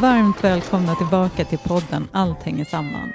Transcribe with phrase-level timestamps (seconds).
[0.00, 3.12] Varmt välkomna tillbaka till podden Allt hänger samman.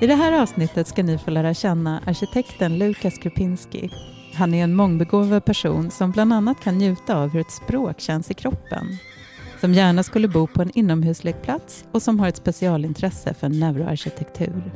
[0.00, 3.90] I det här avsnittet ska ni få lära känna arkitekten Lukas Krupinski.
[4.34, 8.30] Han är en mångbegåvad person som bland annat kan njuta av hur ett språk känns
[8.30, 8.96] i kroppen.
[9.60, 14.72] Som gärna skulle bo på en inomhuslekplats och som har ett specialintresse för neuroarkitektur.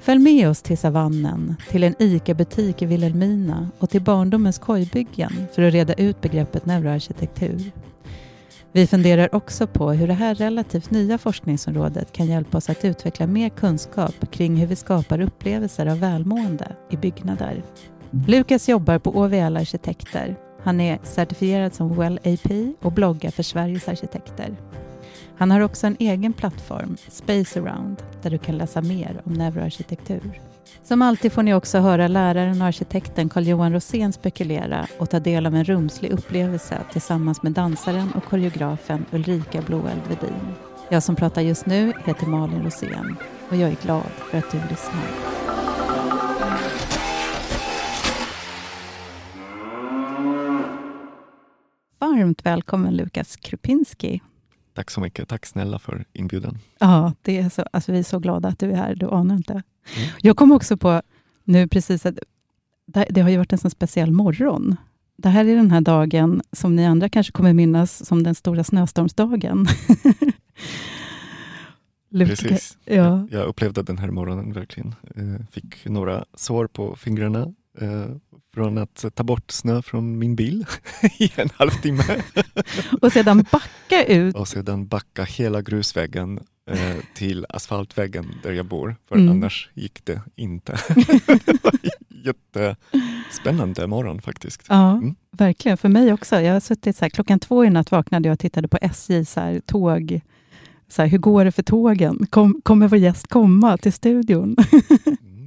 [0.00, 5.62] Följ med oss till savannen, till en ICA-butik i Vilhelmina och till barndomens kojbyggen för
[5.62, 7.72] att reda ut begreppet neuroarkitektur.
[8.72, 13.26] Vi funderar också på hur det här relativt nya forskningsområdet kan hjälpa oss att utveckla
[13.26, 17.62] mer kunskap kring hur vi skapar upplevelser av välmående i byggnader.
[18.26, 20.36] Lukas jobbar på OVL Arkitekter.
[20.62, 24.56] Han är certifierad som Well AP och bloggar för Sveriges arkitekter.
[25.36, 30.40] Han har också en egen plattform, Space Around, där du kan läsa mer om neuroarkitektur.
[30.88, 35.46] Som alltid får ni också höra läraren och arkitekten Carl-Johan Rosén spekulera och ta del
[35.46, 40.54] av en rumslig upplevelse tillsammans med dansaren och koreografen Ulrika Blåeld Vedin.
[40.88, 43.16] Jag som pratar just nu heter Malin Rosén
[43.48, 45.02] och jag är glad för att du lyssnar.
[51.98, 54.20] Varmt välkommen Lukas Krupinski.
[54.78, 55.28] Tack så mycket.
[55.28, 56.58] Tack snälla för inbjudan.
[56.78, 58.94] Ja, det är så, alltså vi är så glada att du är här.
[58.94, 59.52] Du anar inte.
[59.52, 59.64] Mm.
[60.20, 61.02] Jag kom också på
[61.44, 62.18] nu precis att
[62.86, 64.76] det har ju varit en så speciell morgon.
[65.16, 68.64] Det här är den här dagen som ni andra kanske kommer minnas som den stora
[68.64, 69.66] snöstormsdagen.
[72.12, 72.78] Precis.
[72.84, 73.28] Ja.
[73.30, 74.94] Jag upplevde den här morgonen verkligen.
[75.16, 78.06] Eh, fick några sår på fingrarna eh,
[78.54, 80.66] från att ta bort snö från min bil
[81.18, 82.02] i en halvtimme.
[83.02, 84.34] och sedan backa ut?
[84.34, 89.30] Och sedan backa hela grusvägen eh, till asfaltväggen där jag bor, för mm.
[89.30, 90.78] annars gick det inte.
[92.24, 94.62] Jättespännande morgon faktiskt.
[94.68, 95.14] Ja, mm.
[95.30, 95.78] verkligen.
[95.78, 96.40] För mig också.
[96.40, 99.24] Jag har suttit så här, klockan två i natt vaknade jag och tittade på SJ
[99.24, 100.20] så här, tåg.
[100.88, 102.26] Så här, hur går det för tågen?
[102.30, 104.56] Kom, kommer vår gäst komma till studion?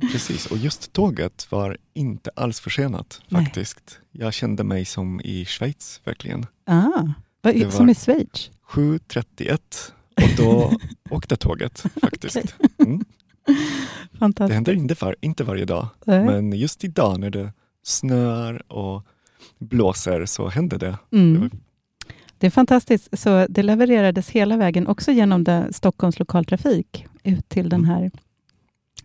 [0.02, 4.00] Precis, och just tåget var inte alls försenat faktiskt.
[4.12, 4.24] Nej.
[4.26, 6.46] Jag kände mig som i Schweiz verkligen.
[6.66, 7.08] Ah,
[7.42, 8.52] vad, som i Schweiz?
[8.70, 9.60] 7.31
[10.16, 10.74] och då
[11.10, 12.56] åkte tåget faktiskt.
[12.86, 13.06] Mm.
[14.20, 14.50] Fantastiskt.
[14.50, 16.26] Det händer inte, var, inte varje dag, Nej.
[16.26, 19.06] men just idag när det snöar och
[19.60, 20.98] blåser så händer det.
[21.12, 21.50] Mm.
[22.38, 23.20] Det är fantastiskt.
[23.20, 27.90] Så det levererades hela vägen, också genom Stockholms lokaltrafik, ut till den mm.
[27.90, 28.12] här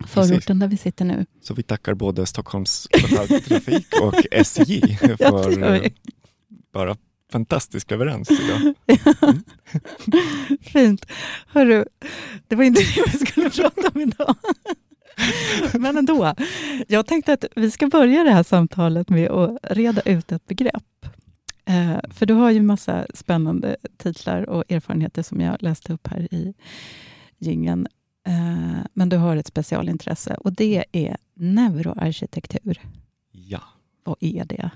[0.07, 0.59] förorten Precis.
[0.59, 1.25] där vi sitter nu.
[1.41, 5.89] Så vi tackar både Stockholms lokaltrafik och SJ för ja,
[6.73, 6.97] bara
[7.31, 8.73] fantastisk leverans idag.
[9.21, 9.43] Mm.
[10.61, 11.05] Fint.
[11.47, 11.85] Hörru,
[12.47, 14.35] det var inte det vi skulle prata om idag.
[15.73, 16.33] Men ändå.
[16.87, 21.05] Jag tänkte att vi ska börja det här samtalet med att reda ut ett begrepp.
[21.65, 26.33] Eh, för du har ju massa spännande titlar och erfarenheter som jag läste upp här
[26.33, 26.53] i
[27.39, 27.87] gingen.
[28.27, 32.81] Eh, men du har ett specialintresse och det är neuroarkitektur.
[33.31, 33.61] Ja.
[34.03, 34.71] Vad är det?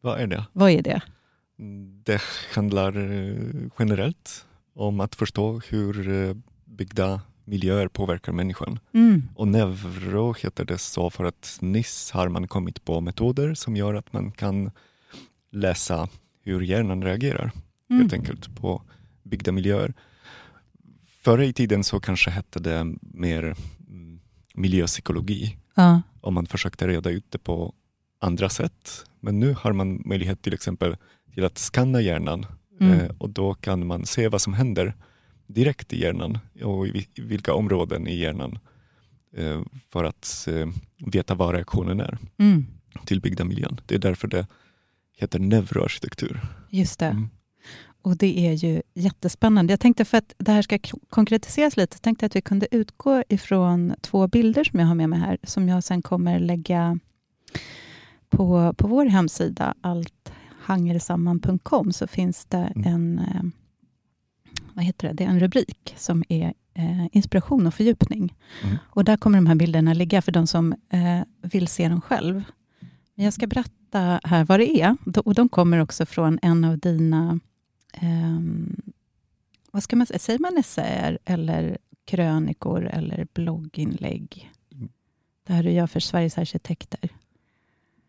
[0.00, 0.46] Vad är det?
[0.52, 1.02] Vad är det?
[2.04, 2.22] Det
[2.54, 3.36] handlar eh,
[3.78, 8.78] generellt om att förstå hur eh, byggda miljöer påverkar människan.
[8.92, 9.22] Mm.
[9.34, 13.94] Och neuro heter det så för att nyss har man kommit på metoder som gör
[13.94, 14.70] att man kan
[15.50, 16.08] läsa
[16.42, 17.52] hur hjärnan reagerar
[17.90, 18.00] mm.
[18.00, 18.82] helt enkelt på
[19.22, 19.94] byggda miljöer.
[21.26, 23.56] Förr i tiden så kanske hette det mer
[23.88, 24.20] mm,
[24.54, 25.56] miljöpsykologi.
[25.74, 26.02] Ja.
[26.20, 27.74] Om man försökte reda ut det på
[28.20, 29.04] andra sätt.
[29.20, 30.96] Men nu har man möjlighet till exempel
[31.34, 32.46] till att skanna hjärnan
[32.80, 33.00] mm.
[33.00, 34.94] eh, och då kan man se vad som händer
[35.46, 38.58] direkt i hjärnan och i, vilka områden i hjärnan
[39.36, 40.48] eh, för att
[41.06, 42.66] veta vad reaktionen är mm.
[43.04, 43.80] till byggda miljön.
[43.86, 44.46] Det är därför det
[45.18, 46.40] heter neuroarkitektur.
[46.70, 47.06] Just det.
[47.06, 47.28] Mm.
[48.06, 49.72] Och det är ju jättespännande.
[49.72, 50.78] Jag tänkte för att det här ska
[51.08, 55.08] konkretiseras lite, tänkte jag att vi kunde utgå ifrån två bilder som jag har med
[55.08, 56.98] mig här, som jag sen kommer lägga
[58.28, 62.94] på, på vår hemsida, allthangersamman.com, så finns det mm.
[62.94, 63.42] en, eh,
[64.74, 65.14] vad heter det?
[65.14, 68.34] det är en rubrik som är eh, inspiration och fördjupning.
[68.62, 68.76] Mm.
[68.84, 72.44] Och där kommer de här bilderna ligga för de som eh, vill se dem själv.
[73.14, 74.96] Men jag ska berätta här vad det är.
[75.24, 77.40] Och de kommer också från en av dina
[79.70, 84.52] vad ska man säga, säger man essäer eller krönikor eller blogginlägg?
[85.46, 87.10] Det här du gör för Sveriges arkitekter.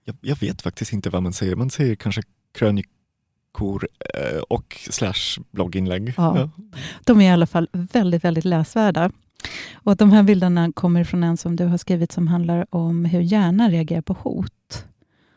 [0.03, 1.55] Jag, jag vet faktiskt inte vad man säger.
[1.55, 6.13] Man säger kanske krönikor eh, och slash blogginlägg.
[6.17, 6.39] Ja.
[6.39, 6.49] ja.
[7.05, 9.11] De är i alla fall väldigt, väldigt läsvärda.
[9.73, 13.21] Och De här bilderna kommer från en som du har skrivit som handlar om hur
[13.21, 14.85] hjärnan reagerar på hot.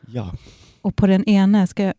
[0.06, 0.35] Ja.
[0.81, 1.94] Och på den ena, ska jag,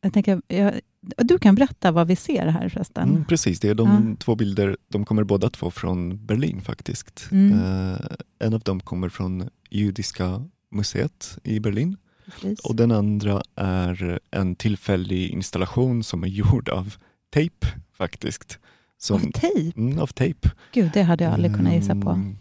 [0.00, 0.80] jag tänker, jag,
[1.16, 3.08] Du kan berätta vad vi ser här förresten.
[3.08, 4.16] Mm, precis, det är de ja.
[4.24, 7.28] två bilder, de kommer båda två från Berlin faktiskt.
[7.30, 7.52] Mm.
[7.52, 7.98] Uh,
[8.38, 11.96] en av dem kommer från Judiska museet i Berlin
[12.26, 12.60] precis.
[12.60, 16.94] och den andra är en tillfällig installation som är gjord av
[17.30, 18.58] tejp faktiskt.
[18.98, 19.80] Som, av tejp?
[19.80, 20.48] Mm, av tejp.
[20.72, 22.10] Gud, det hade jag aldrig kunnat gissa på.
[22.10, 22.36] Mm.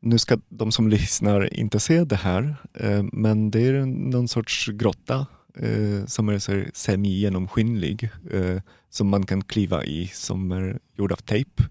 [0.00, 4.68] Nu ska de som lyssnar inte se det här, eh, men det är någon sorts
[4.68, 11.12] grotta eh, som är så semi-genomskinlig eh, som man kan kliva i som är gjord
[11.12, 11.62] av tejp.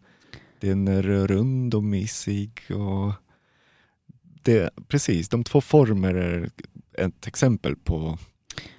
[0.60, 3.14] Den är rund och mysig och
[4.44, 6.50] det, precis, de två former är
[6.98, 8.18] ett exempel på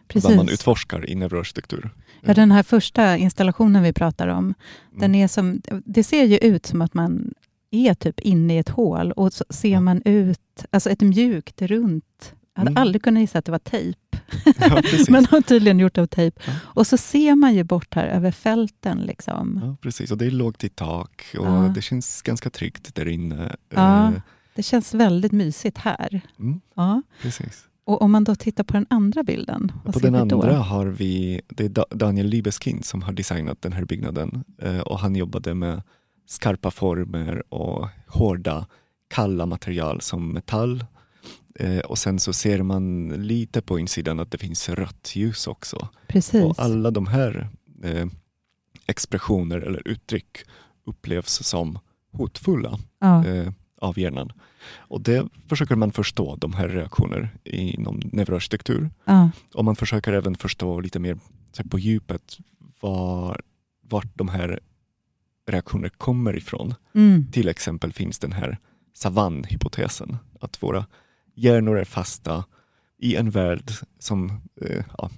[0.08, 0.24] precis.
[0.24, 1.90] vad man utforskar i neuroarkitektur.
[2.20, 4.54] Ja, den här första installationen vi pratar om, mm.
[5.00, 7.34] den är som, det ser ju ut som att man
[7.70, 12.34] är typ inne i ett hål och så ser man ut, alltså ett mjukt, runt
[12.58, 12.82] jag hade mm.
[12.82, 13.99] aldrig kunnat gissa att det var tejp.
[14.60, 16.40] Ja, Men har tydligen gjort av tejp.
[16.46, 16.52] Ja.
[16.62, 18.99] Och så ser man ju bort här över fälten.
[18.99, 19.60] Liksom.
[19.64, 21.72] Ja, precis, och det är lågt i tak och ja.
[21.75, 23.56] det känns ganska tryggt där inne.
[23.69, 24.20] Ja, eh,
[24.55, 26.20] det känns väldigt mysigt här.
[26.38, 26.60] Mm.
[26.75, 27.02] Ja.
[27.22, 27.64] Precis.
[27.84, 29.72] Och om man då tittar på den andra bilden?
[29.84, 34.44] På den andra har vi, det är Daniel Libeskind som har designat den här byggnaden
[34.62, 35.82] eh, och han jobbade med
[36.26, 38.66] skarpa former och hårda
[39.08, 40.84] kalla material som metall
[41.58, 45.88] Eh, och sen så ser man lite på insidan att det finns rött ljus också.
[46.06, 46.44] Precis.
[46.44, 47.49] Och alla de här
[47.82, 48.06] eh,
[48.87, 50.38] expressioner eller uttryck
[50.84, 51.78] upplevs som
[52.12, 53.26] hotfulla ja.
[53.26, 54.32] eh, av hjärnan.
[54.76, 58.90] Och det försöker man förstå, de här reaktionerna inom neuroarkitektur.
[59.04, 59.31] Ja.
[59.54, 61.19] Och man försöker även förstå lite mer
[61.70, 62.38] på djupet
[62.81, 63.40] var,
[63.81, 64.61] vart de här
[65.46, 66.75] reaktionerna kommer ifrån.
[66.94, 67.26] Mm.
[67.32, 68.58] Till exempel finns den här
[68.94, 70.87] savannhypotesen, att våra
[71.38, 72.44] hjärnor är fasta
[72.99, 75.11] i en värld som, eh, ja,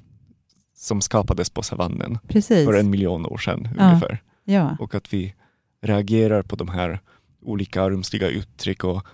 [0.75, 2.67] som skapades på savannen Precis.
[2.67, 3.89] för en miljon år sedan ja.
[3.89, 4.23] ungefär.
[4.45, 4.77] Ja.
[4.81, 5.35] Och att vi
[5.83, 7.01] reagerar på de här
[7.41, 9.07] olika rumsliga uttryck och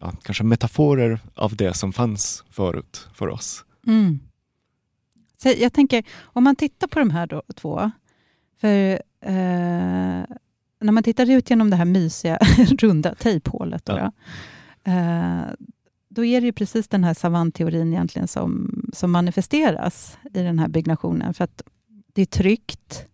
[0.00, 3.64] ja, kanske metaforer av det som fanns förut för oss.
[3.86, 4.20] Mm.
[5.42, 7.90] Så jag tänker, om man tittar på de här då, två,
[8.60, 10.24] för eh,
[10.80, 12.38] när man tittar ut genom det här mysiga
[12.78, 14.12] runda tejphålet, ja.
[14.84, 15.44] eh,
[16.14, 20.68] då är det ju precis den här savantteorin egentligen som, som manifesteras i den här
[20.68, 21.34] byggnationen.
[21.34, 21.62] För att
[22.12, 23.06] det är tryggt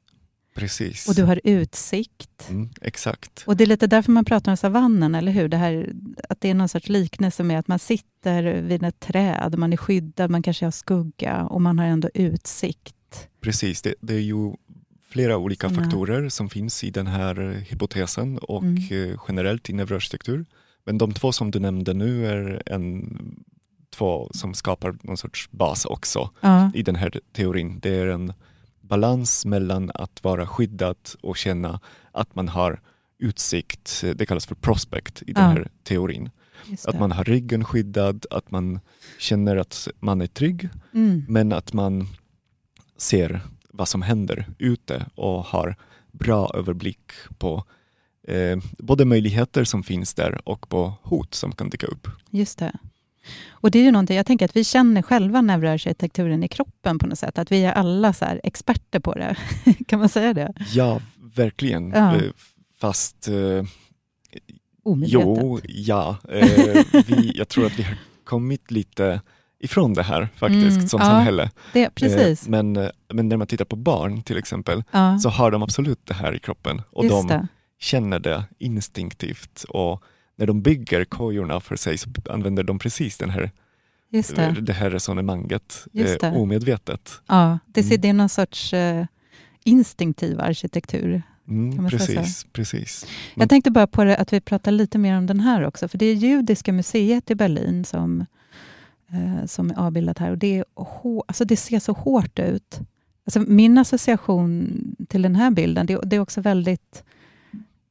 [0.54, 1.08] Precis.
[1.08, 2.50] och du har utsikt.
[2.50, 3.44] Mm, exakt.
[3.46, 5.48] Och Det är lite därför man pratar om savannen, eller hur?
[5.48, 5.92] Det här,
[6.28, 9.76] att det är någon sorts liknelse med att man sitter vid ett träd, man är
[9.76, 13.28] skyddad, man kanske har skugga och man har ändå utsikt.
[13.40, 14.52] Precis, det, det är ju
[15.10, 19.10] flera olika faktorer som finns i den här hypotesen och mm.
[19.10, 20.46] Eh, generellt i neuroarkitektur.
[20.90, 23.18] Men de två som du nämnde nu är en,
[23.90, 26.70] två som skapar någon sorts bas också ja.
[26.74, 27.80] i den här teorin.
[27.80, 28.32] Det är en
[28.80, 31.80] balans mellan att vara skyddad och känna
[32.12, 32.80] att man har
[33.18, 35.50] utsikt, det kallas för prospect i den ja.
[35.50, 36.30] här teorin.
[36.84, 38.80] Att man har ryggen skyddad, att man
[39.18, 41.24] känner att man är trygg, mm.
[41.28, 42.08] men att man
[42.96, 45.76] ser vad som händer ute och har
[46.12, 47.64] bra överblick på
[48.28, 52.08] eh, både möjligheter som finns där och på hot som kan dyka upp.
[52.30, 52.72] Just det.
[53.50, 57.06] Och det är ju någonting, jag tänker att vi känner själva neuroarkitekturen i kroppen på
[57.06, 59.36] något sätt, att vi är alla så experter på det.
[59.86, 60.54] kan man säga det?
[60.72, 61.00] Ja,
[61.34, 61.90] verkligen.
[61.90, 62.16] Ja.
[62.16, 62.22] Eh,
[62.80, 63.64] fast eh.
[64.84, 66.16] Jo, ja.
[66.28, 69.20] Eh, vi, jag tror att vi har kommit lite
[69.58, 71.50] ifrån det här faktiskt mm, som ja, samhälle.
[71.72, 72.44] Det, precis.
[72.44, 75.18] Eh, men, eh, men när man tittar på barn till exempel ja.
[75.18, 77.48] så har de absolut det här i kroppen och Just de det
[77.80, 80.04] känner det instinktivt och
[80.36, 83.50] när de bygger kojorna för sig så använder de precis den här,
[84.10, 84.56] Just det.
[84.60, 85.86] det här resonemanget
[86.22, 87.20] eh, omedvetet.
[87.26, 88.00] Ja, det, mm.
[88.00, 89.06] det är någon sorts eh,
[89.64, 91.22] instinktiv arkitektur.
[91.48, 93.06] Mm, precis, precis.
[93.34, 95.98] Jag tänkte bara på det, att vi pratar lite mer om den här också, för
[95.98, 98.26] det är Judiska museet i Berlin som,
[99.10, 100.64] eh, som är avbildat här och det, är
[101.26, 102.80] alltså det ser så hårt ut.
[103.24, 104.70] Alltså min association
[105.08, 107.04] till den här bilden, det, det är också väldigt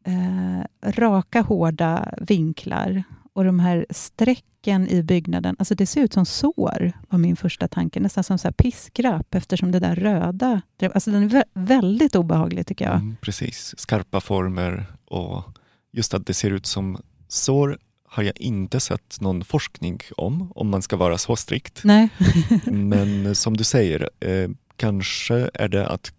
[0.10, 5.56] eh, raka, hårda vinklar och de här strecken i byggnaden.
[5.60, 8.00] Alltså det ser ut som sår, var min första tanke.
[8.00, 10.62] Nästan som så här piskrapp, eftersom det där röda...
[10.82, 12.96] Alltså den är väldigt obehaglig, tycker jag.
[12.96, 13.74] Mm, precis.
[13.78, 15.44] Skarpa former och
[15.92, 16.98] just att det ser ut som
[17.28, 17.78] sår
[18.12, 21.82] har jag inte sett någon forskning om, om man ska vara så strikt.
[21.84, 22.10] Nej.
[22.66, 26.14] Men som du säger, eh, kanske är det att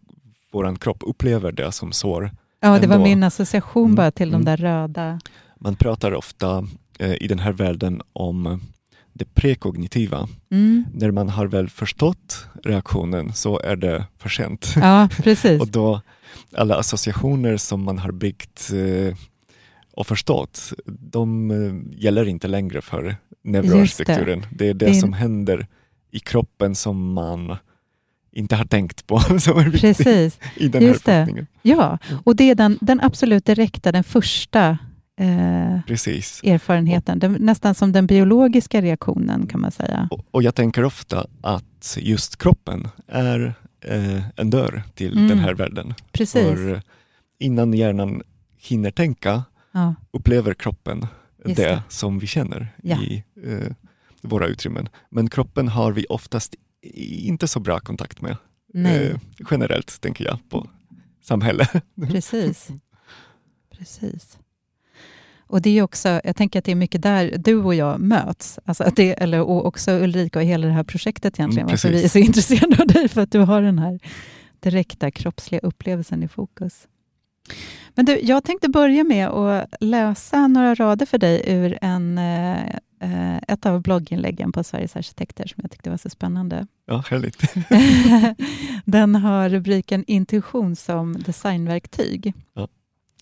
[0.53, 4.45] vår kropp upplever det som sår Ja, det var min association mm, bara till mm.
[4.45, 5.21] de där röda.
[5.61, 6.67] Man pratar ofta
[6.99, 8.61] eh, i den här världen om
[9.13, 10.29] det prekognitiva.
[10.51, 10.85] Mm.
[10.95, 14.75] När man har väl förstått reaktionen så är det för sent.
[14.77, 15.61] Ja, precis.
[15.61, 16.01] och då
[16.55, 19.17] alla associationer som man har byggt eh,
[19.95, 24.41] och förstått, de eh, gäller inte längre för neuroarkitekturen.
[24.41, 24.47] Det.
[24.51, 24.69] det.
[24.69, 25.67] är det, det som händer
[26.11, 27.57] i kroppen som man
[28.33, 30.39] inte har tänkt på som är viktigt Precis.
[30.57, 31.47] i den Just här forskningen.
[31.63, 34.79] Ja, och det är den, den absolut direkta, den första
[35.21, 35.75] eh,
[36.53, 37.19] erfarenheten.
[37.19, 40.09] Den, nästan som den biologiska reaktionen kan man säga.
[40.11, 45.29] Och, och jag tänker ofta att just kroppen är eh, en dörr till mm.
[45.29, 45.95] den här världen.
[46.13, 46.43] Precis.
[46.43, 46.81] För eh,
[47.39, 48.23] innan hjärnan
[48.59, 49.95] hinner tänka ja.
[50.11, 51.07] upplever kroppen
[51.45, 52.97] det, det, som vi känner ja.
[53.03, 53.73] i eh,
[54.23, 54.89] våra utrymmen.
[55.11, 58.37] Men kroppen har vi oftast inte så bra kontakt med.
[58.75, 59.17] Eh,
[59.51, 60.71] generellt tänker jag på
[61.23, 61.69] samhälle.
[62.09, 62.69] Precis.
[63.79, 64.39] Precis.
[65.51, 68.59] Och det är också, jag tänker att det är mycket där du och jag möts.
[68.65, 71.69] Alltså att det, eller, och också Ulrika och hela det här projektet egentligen.
[71.69, 74.01] Mm, varför vi är så intresserade av dig, för att du har den här
[74.61, 76.87] direkta kroppsliga upplevelsen i fokus.
[77.95, 83.37] Men du, jag tänkte börja med att läsa några rader för dig ur en, eh,
[83.49, 86.67] ett av blogginläggen på Sveriges arkitekter som jag tyckte var så spännande.
[86.87, 87.43] Ja, härligt.
[88.85, 92.33] Den har rubriken Intuition som designverktyg.
[92.55, 92.69] Ja.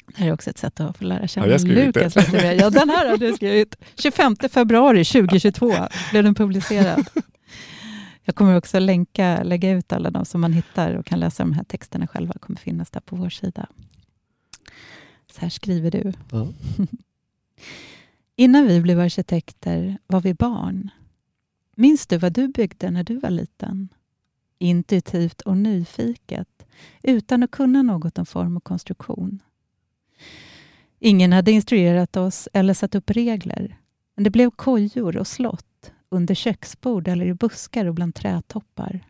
[0.07, 2.53] Det här är också ett sätt att få lära känna ja, Lukas lite mer.
[2.53, 3.77] Ja, den här har du skrivit.
[3.97, 5.73] 25 februari 2022
[6.11, 7.07] blev den publicerad.
[8.25, 11.53] Jag kommer också länka, lägga ut alla de som man hittar och kan läsa de
[11.53, 12.35] här texterna själva.
[12.41, 13.67] kommer finnas där på vår sida.
[15.39, 16.13] Så här skriver du.
[16.31, 16.49] Ja.
[18.37, 20.91] Innan vi blev arkitekter var vi barn.
[21.77, 23.89] Minns du vad du byggde när du var liten?
[24.59, 26.67] Intuitivt och nyfiket,
[27.03, 29.43] utan att kunna något om form och konstruktion.
[30.99, 33.79] Ingen hade instruerat oss eller satt upp regler.
[34.15, 39.05] Men det blev kojor och slott under köksbord eller i buskar och bland trädtoppar.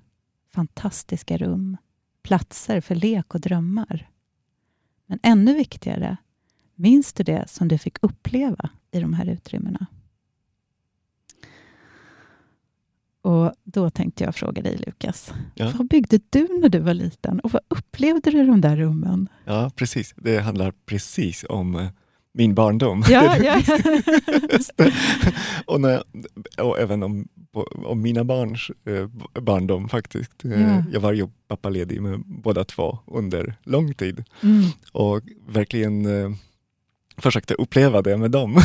[0.54, 1.76] Fantastiska rum.
[2.22, 4.08] Platser för lek och drömmar.
[5.10, 6.16] Men ännu viktigare,
[6.74, 9.86] minns du det som du fick uppleva i de här utrymmena?
[13.22, 15.32] Och Då tänkte jag fråga dig, Lukas.
[15.54, 15.72] Ja.
[15.78, 19.28] Vad byggde du när du var liten och vad upplevde du i de där rummen?
[19.44, 20.14] Ja, precis.
[20.16, 21.88] Det handlar precis om eh,
[22.38, 23.04] min barndom.
[23.08, 23.62] Ja, ja.
[25.66, 26.02] och, när,
[26.58, 27.28] och även om,
[27.84, 29.06] om mina barns eh,
[29.42, 30.44] barndom faktiskt.
[30.44, 30.84] Eh, ja.
[30.92, 34.64] Jag var ju pappaledig med båda två under lång tid mm.
[34.92, 36.30] och verkligen eh,
[37.16, 38.56] försökte uppleva det med dem.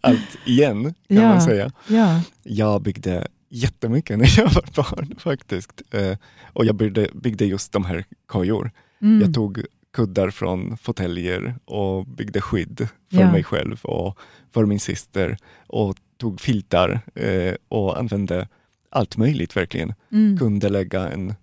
[0.00, 1.28] Allt igen kan ja.
[1.28, 1.72] man säga.
[1.88, 2.20] Ja.
[2.42, 5.82] Jag byggde jättemycket när jag var barn faktiskt.
[5.90, 6.16] Eh,
[6.52, 8.70] och jag byggde, byggde just de här kojor.
[9.02, 9.20] Mm.
[9.20, 9.62] Jag tog
[9.98, 13.32] kuddar från fåtöljer och byggde skydd för ja.
[13.32, 14.18] mig själv och
[14.52, 15.36] för min syster
[15.66, 18.48] och tog filtar eh, och använde
[18.90, 19.94] allt möjligt verkligen.
[20.12, 20.38] Mm.
[20.38, 21.34] Kunde lägga en,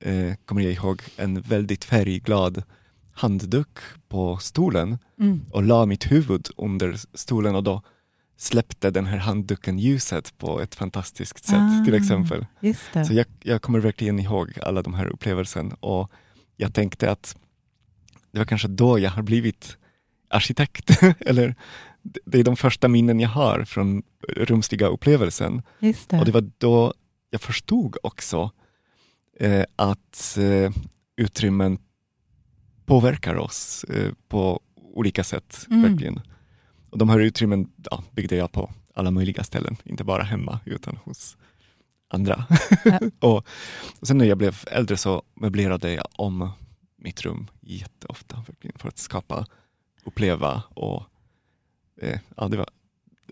[0.00, 2.62] eh, kommer jag ihåg, en väldigt färgglad
[3.12, 5.40] handduk på stolen mm.
[5.50, 7.82] och la mitt huvud under stolen och då
[8.36, 12.46] släppte den här handduken ljuset på ett fantastiskt sätt ah, till exempel.
[13.06, 16.10] Så jag, jag, kommer verkligen ihåg alla de här upplevelserna och
[16.56, 17.36] jag tänkte att
[18.34, 19.76] det var kanske då jag har blivit
[20.28, 21.02] arkitekt.
[21.20, 21.54] Eller
[22.24, 25.62] det är de första minnen jag har från rumsliga upplevelsen.
[25.78, 26.18] Det.
[26.18, 26.94] Och det var då
[27.30, 28.50] jag förstod också
[29.40, 30.72] eh, att eh,
[31.16, 31.78] utrymmen
[32.86, 35.66] påverkar oss eh, på olika sätt.
[35.70, 35.82] Mm.
[35.82, 36.20] verkligen.
[36.90, 40.96] Och de här utrymmen ja, byggde jag på alla möjliga ställen, inte bara hemma utan
[41.04, 41.36] hos
[42.08, 42.46] andra.
[42.84, 43.00] Ja.
[43.28, 43.46] och,
[44.00, 46.50] och sen när jag blev äldre så möblerade jag om
[47.04, 48.44] mitt rum jätteofta
[48.76, 49.46] för att skapa,
[50.04, 51.02] uppleva och
[52.00, 52.68] eh, ja, det var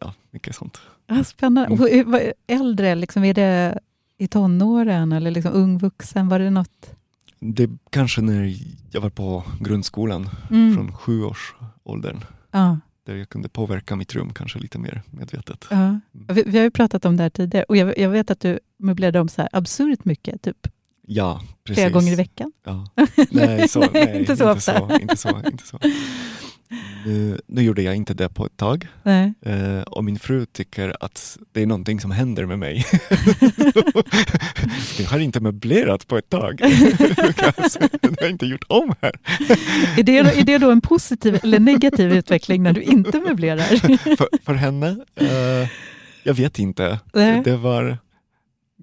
[0.01, 0.81] ja, mycket sånt.
[1.07, 1.91] Ja, spännande.
[1.91, 2.33] Mm.
[2.47, 3.79] Äldre, liksom, är det
[4.19, 6.29] i tonåren eller liksom ung vuxen?
[6.29, 6.95] Var det något?
[7.39, 8.57] Det kanske när
[8.91, 10.75] jag var på grundskolan, mm.
[10.75, 12.25] från sjuårsåldern.
[12.51, 12.79] Ja.
[13.05, 15.67] Där jag kunde påverka mitt rum kanske lite mer medvetet.
[15.71, 15.77] Ja.
[15.77, 16.01] Mm.
[16.13, 18.59] Vi, vi, har ju pratat om det här tidigare och jag, jag vet att du
[18.77, 20.69] möblerade om så här absurt mycket, typ
[21.07, 21.83] Ja, precis.
[21.83, 22.53] Flera gånger i veckan?
[22.65, 22.87] Ja.
[23.31, 24.89] Nej, så, nej, inte så ofta.
[24.89, 25.79] Så, inte så, inte så.
[27.07, 28.89] Nu, nu, gjorde jag inte det på ett tag
[29.47, 32.85] uh, och min fru tycker att det är någonting som händer med mig.
[34.99, 36.61] jag har inte möblerat på ett tag.
[38.01, 39.13] jag har inte gjort om här.
[39.97, 43.97] är, det, är det då en positiv eller negativ utveckling när du inte möblerar?
[44.17, 44.91] för, för henne?
[45.23, 45.69] Uh,
[46.23, 47.01] jag vet inte.
[47.15, 47.43] Nej.
[47.45, 47.99] Det var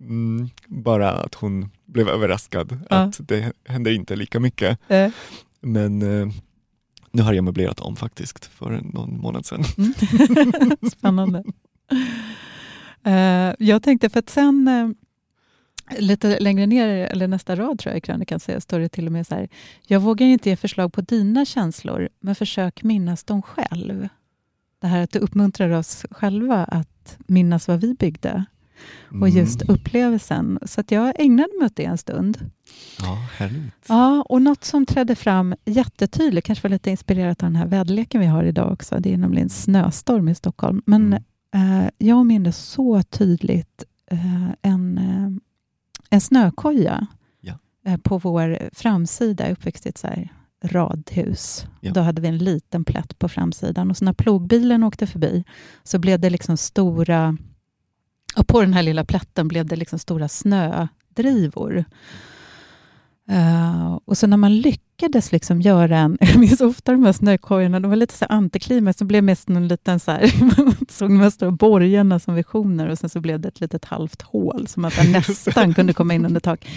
[0.01, 2.97] mm, bara att hon blev överraskad ja.
[2.97, 4.79] att det hände inte lika mycket.
[4.87, 5.11] Äh.
[5.61, 6.27] Men eh,
[7.11, 9.63] nu har jag möblerat om faktiskt för någon månad sedan.
[9.77, 9.93] Mm.
[10.91, 11.43] Spännande.
[13.07, 14.91] Uh, jag tänkte, för att sen uh,
[15.99, 19.11] lite längre ner, eller nästa rad tror jag i krönikan, så står det till och
[19.11, 19.49] med så här.
[19.87, 24.07] Jag vågar inte ge förslag på dina känslor, men försök minnas dem själv.
[24.81, 28.45] Det här att du uppmuntrar oss själva att minnas vad vi byggde
[29.21, 29.75] och just mm.
[29.75, 30.59] upplevelsen.
[30.65, 32.51] Så att jag ägnade mig åt det en stund.
[32.99, 33.85] Ja, härligt.
[33.87, 38.21] Ja, och något som trädde fram jättetydligt, kanske var lite inspirerat av den här väderleken
[38.21, 40.81] vi har idag också, det är nämligen snöstorm i Stockholm.
[40.85, 41.17] Men
[41.53, 41.83] mm.
[41.83, 45.41] eh, jag minns så tydligt eh, en, eh,
[46.09, 47.07] en snökoja
[47.41, 47.53] ja.
[47.85, 50.29] eh, på vår framsida, uppväxt i ett så här
[50.63, 51.65] radhus.
[51.81, 51.93] Ja.
[51.93, 55.43] Då hade vi en liten plätt på framsidan och så när plogbilen åkte förbi
[55.83, 57.37] så blev det liksom stora
[58.39, 61.85] och på den här lilla plätten blev det liksom stora snödrivor.
[63.31, 66.17] Uh, och så när man lyckades liksom göra en...
[66.21, 68.97] Jag minns ofta de här snökojorna, de var lite så antiklimax.
[68.97, 70.33] Det blev mest en liten så här,
[70.65, 73.85] man såg de här stora borgarna som visioner och sen så blev det ett litet
[73.85, 76.67] halvt hål som man nästan kunde komma in under tak.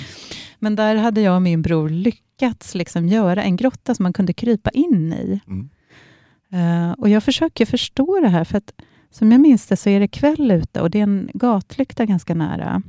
[0.59, 4.33] Men där hade jag och min bror lyckats liksom göra en grotta som man kunde
[4.33, 5.41] krypa in i.
[5.47, 5.69] Mm.
[6.55, 8.73] Uh, och jag försöker förstå det här, för att
[9.13, 12.35] som jag minns det så är det kväll ute och det är en gatlykta ganska
[12.35, 12.83] nära.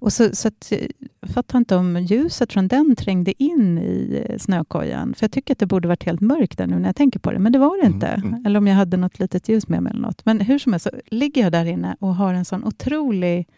[0.00, 0.72] Och så, så att,
[1.20, 5.14] jag fattar inte om ljuset från den trängde in i snökojan.
[5.14, 7.32] För jag tycker att det borde varit helt mörkt där nu när jag tänker på
[7.32, 7.38] det.
[7.38, 8.06] Men det var det mm, inte.
[8.06, 8.46] Mm.
[8.46, 10.24] Eller om jag hade något litet ljus med mig eller något.
[10.24, 13.48] Men hur som helst så ligger jag där inne och har en sån otrolig...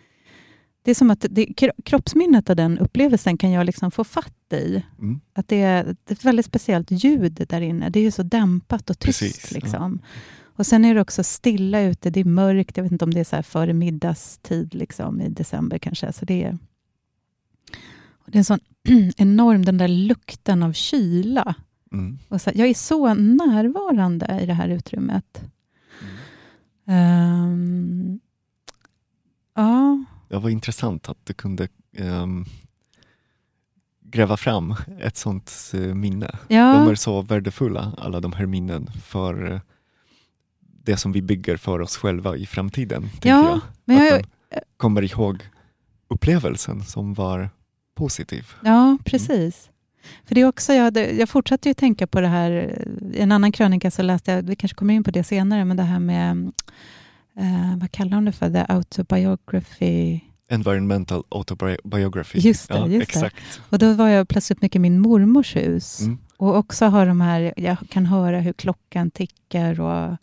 [0.83, 1.47] Det är som att det,
[1.85, 4.85] kroppsminnet av den upplevelsen kan jag liksom få fatt i.
[4.99, 5.21] Mm.
[5.33, 7.91] Att det är ett väldigt speciellt ljud där inne.
[7.91, 9.21] Det är så dämpat och tyst.
[9.21, 10.01] Precis, liksom.
[10.03, 10.09] Ja.
[10.61, 12.77] Och Sen är det också stilla ute, det är mörkt.
[12.77, 16.13] Jag vet inte om det är så här före middagstid liksom, i december kanske.
[16.13, 16.59] Så det är,
[18.27, 18.61] det är en sån
[19.17, 21.55] enorm, den där lukten av kyla.
[21.93, 22.19] Mm.
[22.29, 25.43] Och så, jag är så närvarande i det här utrymmet.
[26.87, 27.43] Mm.
[27.43, 28.21] Um,
[29.55, 30.05] ja.
[30.29, 32.45] Det var intressant att du kunde um,
[34.01, 36.39] gräva fram ett sånt uh, minne.
[36.49, 36.73] Ja.
[36.73, 39.61] De är så värdefulla, alla de här minnen, för uh,
[40.85, 43.09] det som vi bygger för oss själva i framtiden.
[43.23, 43.61] Ja, jag.
[43.85, 45.43] Men jag, att man kommer ihåg
[46.09, 47.51] upplevelsen som var
[47.95, 48.47] positiv.
[48.65, 49.31] Ja, precis.
[49.67, 49.75] Mm.
[50.25, 52.51] För det är också, jag, hade, jag fortsatte ju tänka på det här,
[53.13, 55.77] i en annan krönika så läste jag, vi kanske kommer in på det senare, men
[55.77, 56.53] det här med,
[57.37, 60.21] eh, vad kallar de det för, the autobiography
[60.53, 62.39] Environmental autobiography.
[62.39, 63.37] Just det, ja, just exakt.
[63.37, 63.63] Det.
[63.69, 66.01] Och då var jag plötsligt mycket i min mormors hus.
[66.01, 66.19] Mm.
[66.37, 70.17] Och också har de här, jag kan höra hur klockan tickar och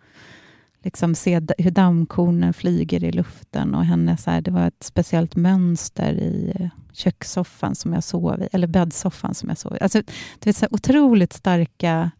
[0.84, 3.76] liksom se hur dammkornen flyger i luften.
[3.76, 8.48] Och henne så här, det var ett speciellt mönster i kökssoffan som jag sov i,
[8.52, 9.80] eller bäddsoffan som jag sov i.
[9.82, 10.02] Alltså,
[10.40, 12.12] det är så otroligt starka...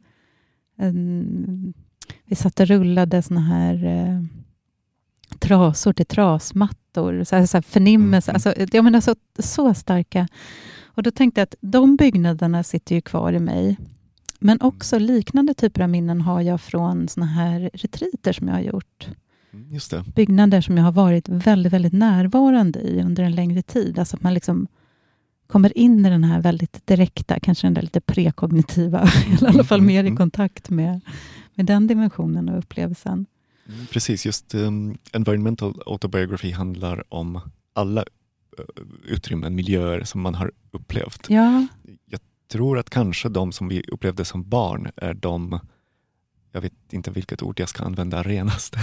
[0.80, 1.74] Um,
[2.26, 4.24] vi satt och rullade såna här uh,
[5.40, 7.24] trasor till trasmattor.
[7.24, 8.32] Så här, så här förnimmelse.
[8.32, 8.36] Mm.
[8.36, 10.28] Alltså, jag menar, så, så starka.
[10.86, 13.78] Och då tänkte jag att de byggnaderna sitter ju kvar i mig.
[14.40, 18.62] Men också liknande typer av minnen har jag från såna här retriter som jag har
[18.62, 19.08] gjort.
[19.54, 20.04] Mm, just det.
[20.16, 24.00] Byggnader som jag har varit väldigt, väldigt närvarande i under en längre tid.
[24.00, 24.68] Alltså att man liksom
[25.48, 29.04] kommer in i den här väldigt direkta, kanske den där lite prekognitiva,
[29.42, 30.18] i alla fall mer i mm.
[30.18, 31.02] kontakt med,
[31.54, 33.26] med den dimensionen och upplevelsen.
[33.68, 37.42] Mm, precis, just um, environmental autobiography handlar om
[37.74, 38.02] alla
[38.60, 38.66] uh,
[39.06, 41.30] utrymmen, miljöer som man har upplevt.
[41.30, 41.68] Ja.
[42.48, 45.60] Tror att kanske de som vi upplevde som barn är de,
[46.52, 48.80] jag vet inte vilket ord jag ska använda renaste,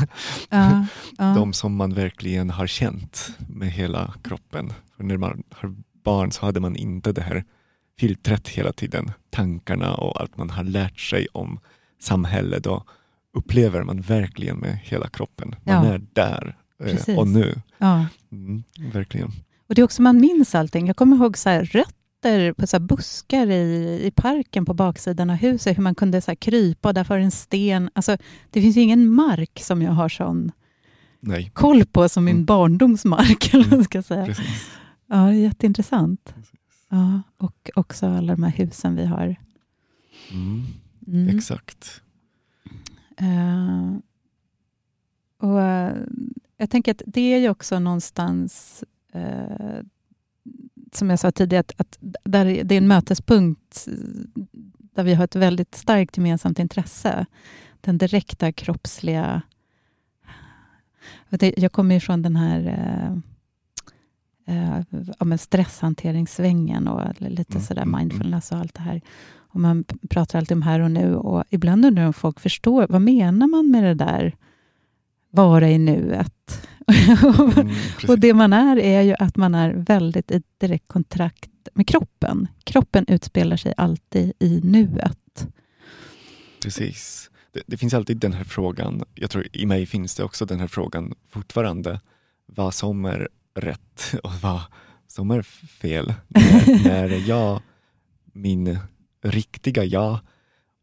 [0.55, 0.81] uh,
[1.21, 1.35] uh.
[1.35, 4.73] de som man verkligen har känt med hela kroppen.
[4.97, 5.75] För när man har
[6.05, 7.45] barn så hade man inte det här
[7.99, 11.61] filtret hela tiden, tankarna och allt man har lärt sig om
[12.01, 12.65] samhället.
[12.65, 12.85] Då
[13.33, 15.55] upplever man verkligen med hela kroppen.
[15.63, 15.93] Man ja.
[15.93, 17.19] är där eh, Precis.
[17.19, 17.61] och nu.
[17.79, 18.07] Ja.
[18.33, 19.33] Mm, verkligen.
[19.69, 20.87] Och det är också, man minns allting.
[20.87, 25.31] Jag kommer ihåg så här, rött efter på så buskar i, i parken på baksidan
[25.31, 27.91] av huset, hur man kunde så krypa och där var en sten.
[27.93, 28.17] Alltså,
[28.51, 30.53] det finns ju ingen mark som jag har sån
[31.21, 31.51] Nej.
[31.55, 32.45] koll på som min mm.
[32.45, 33.55] barndomsmark.
[33.55, 34.27] Eller vad ska säga.
[34.27, 34.71] Precis.
[35.07, 36.35] Ja, jätteintressant.
[36.89, 39.37] Ja, och också alla de här husen vi har.
[40.31, 40.65] Mm.
[41.07, 41.37] Mm.
[41.37, 42.01] Exakt.
[43.23, 43.97] Uh,
[45.39, 46.03] och uh,
[46.57, 48.85] Jag tänker att det är ju också någonstans
[49.15, 49.81] uh,
[50.97, 53.89] som jag sa tidigare, att, att där det är en mötespunkt
[54.95, 57.27] där vi har ett väldigt starkt gemensamt intresse.
[57.81, 59.43] Den direkta kroppsliga...
[61.57, 62.61] Jag kommer ju från den här
[64.47, 64.83] eh,
[65.21, 68.01] eh, stresshanteringssvängen och lite mm, sådär mm, mm.
[68.01, 69.01] mindfulness och allt det här.
[69.37, 73.03] Och man pratar alltid om här och nu och ibland undrar om folk förstår, vad
[73.03, 74.37] menar man med det där
[75.35, 76.69] vara i nuet.
[76.87, 77.71] Mm,
[78.09, 82.49] och det man är, är ju att man är väldigt i direkt kontrakt med kroppen.
[82.65, 85.47] Kroppen utspelar sig alltid i nuet.
[86.63, 87.31] Precis.
[87.53, 90.61] Det, det, finns alltid den här frågan, jag tror i mig finns det också den
[90.61, 92.01] här frågan fortfarande,
[92.47, 94.61] vad som är rätt och vad
[95.09, 96.15] som är fel.
[96.29, 97.63] När, när är jag
[98.33, 98.79] min
[99.23, 100.19] riktiga jag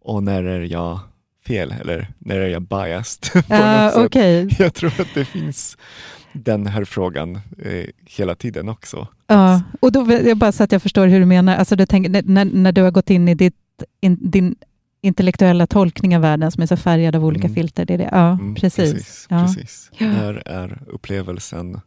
[0.02, 1.00] och när är jag
[1.48, 3.36] fel eller när är jag biased?
[3.52, 4.50] uh, något okay.
[4.60, 5.78] Jag tror att det finns
[6.34, 9.08] den här frågan eh, hela tiden också.
[9.28, 11.56] Ja, och då, jag bara så att jag förstår hur du menar.
[11.56, 13.56] Alltså du tänker, när, när du har gått in i ditt,
[14.02, 14.56] in, din
[15.02, 17.56] intellektuella tolkning av världen som är så färgad av olika mm.
[17.56, 17.86] filter.
[17.86, 18.10] Det är det.
[18.12, 18.94] Ja, mm, precis.
[18.94, 19.40] precis, ja.
[19.40, 19.92] precis.
[19.98, 21.82] När är upplevelsen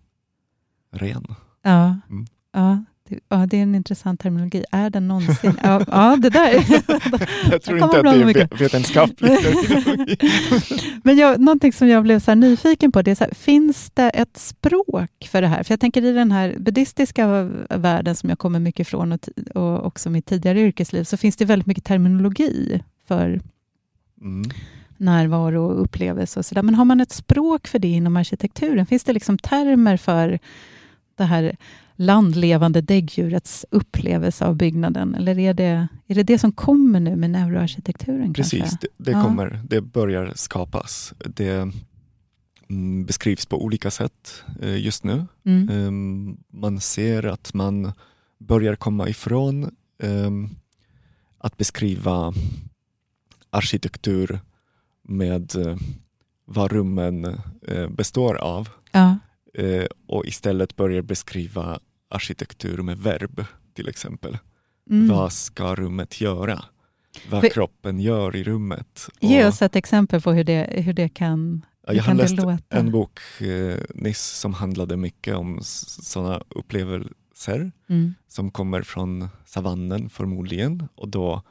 [0.92, 1.34] ren?
[1.62, 2.26] Ja, mm.
[2.52, 2.84] ja.
[3.28, 4.64] Ja, det är en intressant terminologi.
[4.70, 5.58] Är den någonsin...
[5.62, 6.52] Ja, ja det där...
[7.50, 9.40] jag tror inte att det är vetenskapligt.
[11.04, 14.10] Men jag, någonting som jag blev så nyfiken på, det är så här, finns det
[14.10, 15.62] ett språk för det här?
[15.62, 19.86] För jag tänker i den här buddhistiska världen som jag kommer mycket ifrån och, och
[19.86, 23.40] också mitt tidigare yrkesliv, så finns det väldigt mycket terminologi för
[24.20, 24.50] mm.
[24.96, 26.62] närvaro och upplevelse och sådär.
[26.62, 28.86] Men har man ett språk för det inom arkitekturen?
[28.86, 30.38] Finns det liksom termer för
[31.16, 31.56] det här
[31.96, 35.14] landlevande däggdjurets upplevelse av byggnaden?
[35.14, 38.34] Eller är det, är det det som kommer nu med neuroarkitekturen?
[38.34, 41.14] Precis, det, det, kommer, det börjar skapas.
[41.18, 41.72] Det
[42.68, 45.26] mm, beskrivs på olika sätt eh, just nu.
[45.44, 45.68] Mm.
[45.68, 47.92] Um, man ser att man
[48.38, 49.70] börjar komma ifrån
[50.02, 50.56] um,
[51.38, 52.34] att beskriva
[53.50, 54.40] arkitektur
[55.02, 55.76] med uh,
[56.44, 57.24] vad rummen
[57.68, 58.68] uh, består av.
[58.92, 59.16] Ja.
[59.54, 64.38] Eh, och istället börjar beskriva arkitektur med verb till exempel.
[64.90, 65.08] Mm.
[65.08, 66.64] Vad ska rummet göra?
[67.30, 69.08] Vad För, kroppen gör i rummet.
[69.20, 72.38] Ge oss ett exempel på hur det, hur det kan hur Jag har läst
[72.68, 78.14] en bok eh, nyss som handlade mycket om sådana upplevelser mm.
[78.28, 81.42] som kommer från savannen förmodligen och då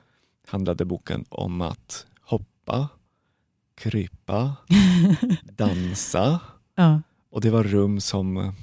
[0.47, 2.87] handlade boken om att hoppa,
[3.75, 4.55] krypa,
[5.43, 6.39] dansa.
[6.75, 7.01] Ja.
[7.33, 8.53] Och det var rum som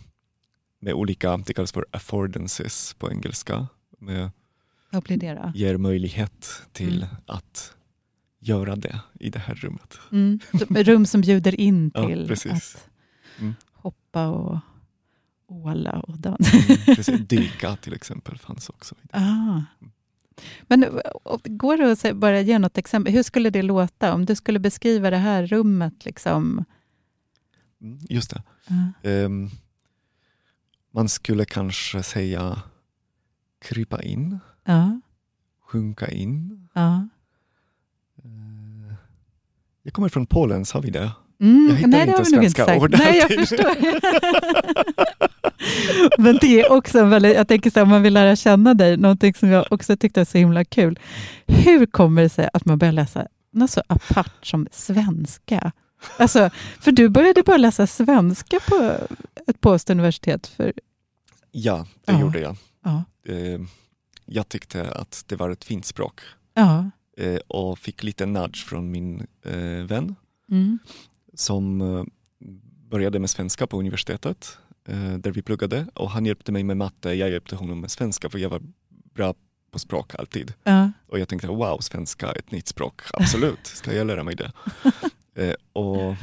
[0.81, 3.67] med olika, det kallas för affordances på engelska.
[3.99, 4.31] Med,
[4.91, 5.53] Vad blir det då?
[5.55, 7.09] Ger möjlighet till mm.
[7.27, 7.75] att
[8.39, 9.99] göra det i det här rummet.
[10.13, 10.39] Mm.
[10.69, 12.89] Rum som bjuder in till ja, att
[13.39, 13.55] mm.
[13.73, 14.59] hoppa och
[15.47, 16.57] åla och dansa.
[17.13, 18.95] Mm, Dyka till exempel fanns också.
[19.11, 19.63] Ah.
[20.63, 21.01] Men
[21.45, 23.13] går det att bara ge något exempel?
[23.13, 26.05] Hur skulle det låta om du skulle beskriva det här rummet?
[26.05, 26.65] Liksom?
[27.83, 28.43] Mm, just det.
[28.71, 29.25] Uh.
[29.25, 29.51] Um,
[30.95, 32.63] man skulle kanske säga
[33.63, 34.39] krypa in,
[34.69, 34.99] uh.
[35.67, 36.69] sjunka in.
[36.77, 37.05] Uh.
[39.83, 41.11] Jag kommer från Polen, sa vi det?
[41.41, 43.75] Mm, jag hittar nej, inte svenska ord Nej, jag förstår.
[46.23, 48.97] Men det är också väldigt, jag tänker så här, om man vill lära känna dig,
[48.97, 50.99] någonting som jag också tyckte var så himla kul.
[51.47, 55.73] Hur kommer det sig att man börjar läsa något så apart som svenska?
[56.17, 58.97] Alltså, för du började bara läsa svenska på
[59.47, 60.47] ett postuniversitet.
[60.47, 60.73] För...
[61.51, 62.21] Ja, det ja.
[62.21, 62.57] gjorde jag.
[62.85, 63.05] Ja.
[63.27, 63.61] Eh,
[64.25, 66.21] jag tyckte att det var ett fint språk.
[66.55, 66.91] Ja.
[67.17, 70.15] Eh, och fick lite nudge från min eh, vän
[70.51, 70.79] mm.
[71.35, 71.79] som
[72.91, 74.59] började med svenska på universitetet
[75.19, 78.39] där vi pluggade och han hjälpte mig med matte, jag hjälpte honom med svenska för
[78.39, 78.63] jag var
[79.15, 79.35] bra
[79.71, 80.53] på språk alltid.
[80.63, 80.93] Ja.
[81.09, 84.53] Och jag tänkte wow, svenska, ett nytt språk, absolut, ska jag lära mig det?
[85.35, 86.17] Eh, och,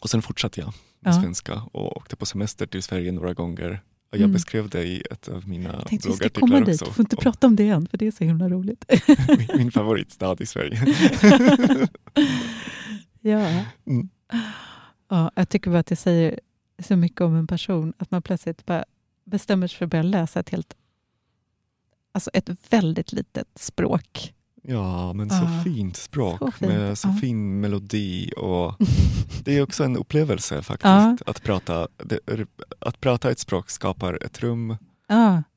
[0.00, 1.20] och sen fortsatte jag med ja.
[1.20, 3.82] svenska och åkte på semester till Sverige några gånger.
[4.10, 4.32] Och jag mm.
[4.32, 6.84] beskrev det i ett av mina Tänkte bloggartiklar också.
[6.84, 8.84] Du får inte prata om det än, för det är så himla roligt.
[9.38, 10.80] min, min favoritstad i Sverige.
[13.20, 13.64] ja.
[13.86, 14.08] Mm.
[15.08, 15.30] ja.
[15.34, 16.40] Jag tycker bara att det säger
[16.78, 18.84] så mycket om en person, att man plötsligt bara
[19.24, 20.74] bestämmer sig för att börja läsa ett helt
[22.12, 26.72] alltså ett väldigt litet språk Ja, men så uh, fint språk så fint.
[26.72, 27.16] med så uh.
[27.16, 28.74] fin melodi och
[29.44, 30.86] det är också en upplevelse faktiskt.
[30.86, 31.14] Uh.
[31.26, 32.18] Att, prata, det,
[32.78, 34.76] att prata ett språk skapar ett rum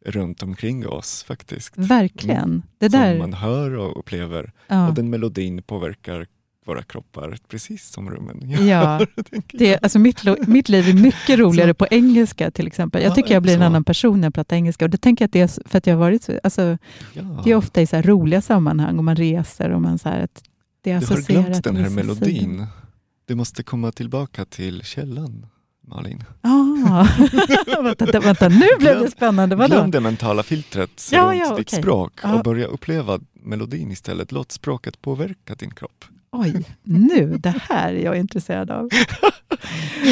[0.06, 1.78] runt omkring oss faktiskt.
[1.78, 2.64] Verkligen.
[2.78, 3.12] Det där...
[3.12, 4.52] Som man hör och upplever
[4.88, 6.28] och den melodin påverkar
[6.66, 9.06] våra kroppar precis som rummen Ja,
[9.54, 11.74] det, alltså mitt, mitt liv är mycket roligare så.
[11.74, 13.02] på engelska till exempel.
[13.02, 13.60] Jag ja, tycker jag blir så.
[13.60, 14.86] en annan person när jag pratar engelska.
[14.86, 16.78] Och det tänker jag att det är för att jag har varit så, alltså,
[17.14, 17.42] ja.
[17.44, 20.44] Det är ofta i så roliga sammanhang och man reser och man så här, att
[20.82, 22.68] det är Du har glömt den här melodin.
[23.26, 25.46] Du måste komma tillbaka till källan.
[25.88, 26.24] Malin.
[26.42, 27.08] Ah.
[27.84, 29.56] vänta, vänta, nu blev det spännande.
[29.56, 29.76] Vadå?
[29.76, 31.82] Glöm det mentala filtret ja, runt ja, ditt okay.
[31.82, 34.32] språk och börja uppleva melodin istället.
[34.32, 36.06] Låt språket påverka din kropp.
[36.34, 38.90] Oj, nu, det här är jag intresserad av.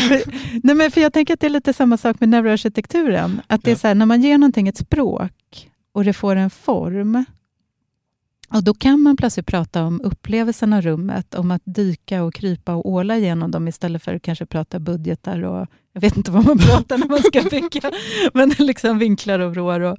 [0.07, 0.21] för,
[0.63, 3.41] nej men för jag tänker att det är lite samma sak med neuroarkitekturen.
[3.47, 6.49] Att det är så här, när man ger någonting ett språk och det får en
[6.49, 7.25] form,
[8.53, 12.75] och Då kan man plötsligt prata om upplevelsen av rummet, om att dyka och krypa
[12.75, 16.45] och åla igenom dem istället för att kanske prata budgetar och jag vet inte vad
[16.45, 17.91] man pratar när man ska bygga,
[18.33, 19.97] men liksom vinklar och vrår och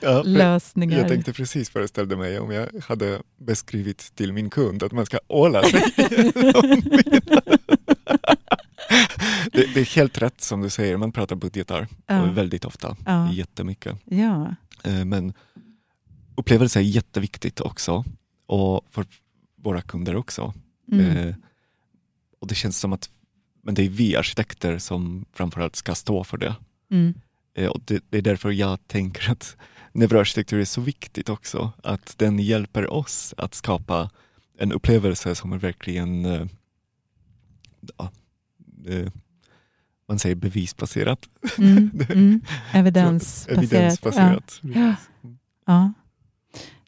[0.00, 0.98] ja, lösningar.
[0.98, 5.18] Jag tänkte precis föreställa mig om jag hade beskrivit till min kund att man ska
[5.28, 5.82] åla sig.
[9.52, 12.24] det, det, är helt rätt som du säger, man pratar budgetar ja.
[12.24, 13.32] väldigt ofta, ja.
[13.32, 13.96] jättemycket.
[14.04, 14.54] Ja.
[14.84, 15.32] Eh, men
[16.36, 18.04] upplevelse är jätteviktigt också
[18.46, 19.06] och för
[19.62, 20.54] våra kunder också.
[20.92, 21.16] Mm.
[21.16, 21.34] Eh,
[22.40, 23.10] och det känns som att
[23.62, 26.54] men det är vi arkitekter som framförallt ska stå för det.
[26.90, 27.14] Mm.
[27.54, 29.56] Eh, och det, det, är därför jag tänker att
[29.92, 31.72] neuroarkitektur är så viktigt också.
[31.82, 34.10] Att den hjälper oss att skapa
[34.58, 36.46] en upplevelse som är verkligen eh,
[37.96, 38.10] ja,
[38.86, 39.12] eh,
[40.08, 41.28] man säger bevisbaserat.
[41.58, 42.40] Mm, mm.
[42.72, 43.58] Evidensbaserat.
[43.58, 44.60] Evidensbaserat.
[44.62, 44.94] Ja.
[45.66, 45.92] ja.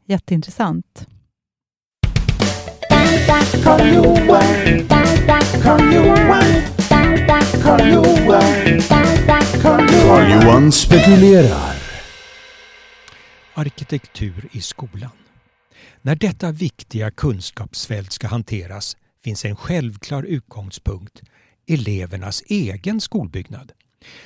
[0.05, 1.07] Jätteintressant.
[9.63, 11.77] Karl-Johan spekulerar.
[13.55, 15.11] Arkitektur i skolan.
[16.03, 21.23] När detta viktiga kunskapsfält ska hanteras finns en självklar utgångspunkt,
[21.67, 23.73] elevernas egen skolbyggnad.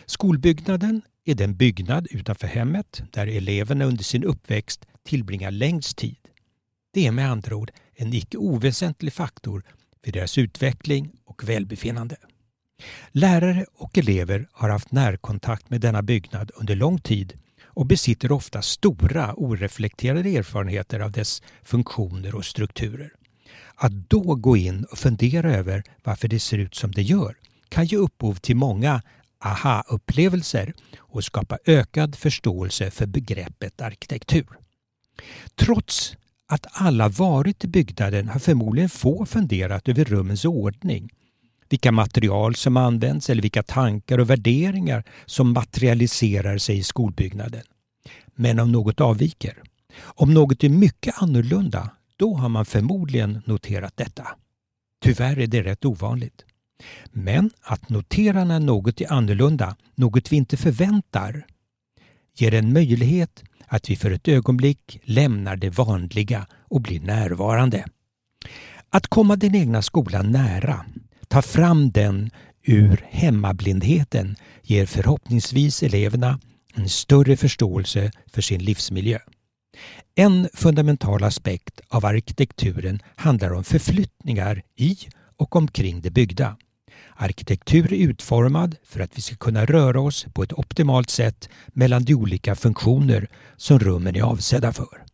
[0.06, 6.18] Skolbyggnaden är den byggnad utanför hemmet där eleverna under sin uppväxt tillbringar längst tid.
[6.94, 9.64] Det är med andra ord en icke oväsentlig faktor
[10.04, 12.16] för deras utveckling och välbefinnande.
[13.12, 17.32] Lärare och elever har haft närkontakt med denna byggnad under lång tid
[17.64, 23.12] och besitter ofta stora oreflekterade erfarenheter av dess funktioner och strukturer.
[23.74, 27.36] Att då gå in och fundera över varför det ser ut som det gör
[27.68, 29.02] kan ge upphov till många
[29.38, 34.48] aha-upplevelser och skapa ökad förståelse för begreppet arkitektur.
[35.54, 41.10] Trots att alla varit i byggnaden har förmodligen få funderat över rummens ordning,
[41.68, 47.62] vilka material som används eller vilka tankar och värderingar som materialiserar sig i skolbyggnaden.
[48.34, 49.62] Men om något avviker,
[49.96, 54.28] om något är mycket annorlunda, då har man förmodligen noterat detta.
[55.02, 56.44] Tyvärr är det rätt ovanligt.
[57.12, 61.46] Men att notera när något är annorlunda, något vi inte förväntar,
[62.36, 67.84] ger en möjlighet att vi för ett ögonblick lämnar det vanliga och blir närvarande.
[68.90, 70.84] Att komma den egna skolan nära,
[71.28, 72.30] ta fram den
[72.62, 76.40] ur hemmablindheten ger förhoppningsvis eleverna
[76.74, 79.18] en större förståelse för sin livsmiljö.
[80.14, 84.98] En fundamental aspekt av arkitekturen handlar om förflyttningar i
[85.36, 86.56] och omkring det byggda.
[87.16, 92.04] Arkitektur är utformad för att vi ska kunna röra oss på ett optimalt sätt mellan
[92.04, 95.04] de olika funktioner som rummen är avsedda för.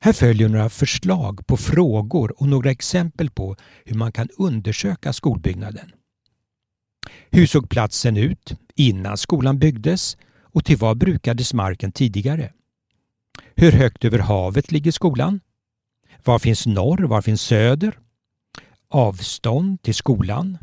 [0.00, 5.92] Här följer några förslag på frågor och några exempel på hur man kan undersöka skolbyggnaden.
[7.30, 12.52] Hur såg platsen ut innan skolan byggdes och till vad brukades marken tidigare?
[13.56, 15.40] Hur högt över havet ligger skolan?
[16.24, 17.02] Var finns norr?
[17.02, 17.98] Var finns söder?
[18.88, 20.58] Avstånd till skolan?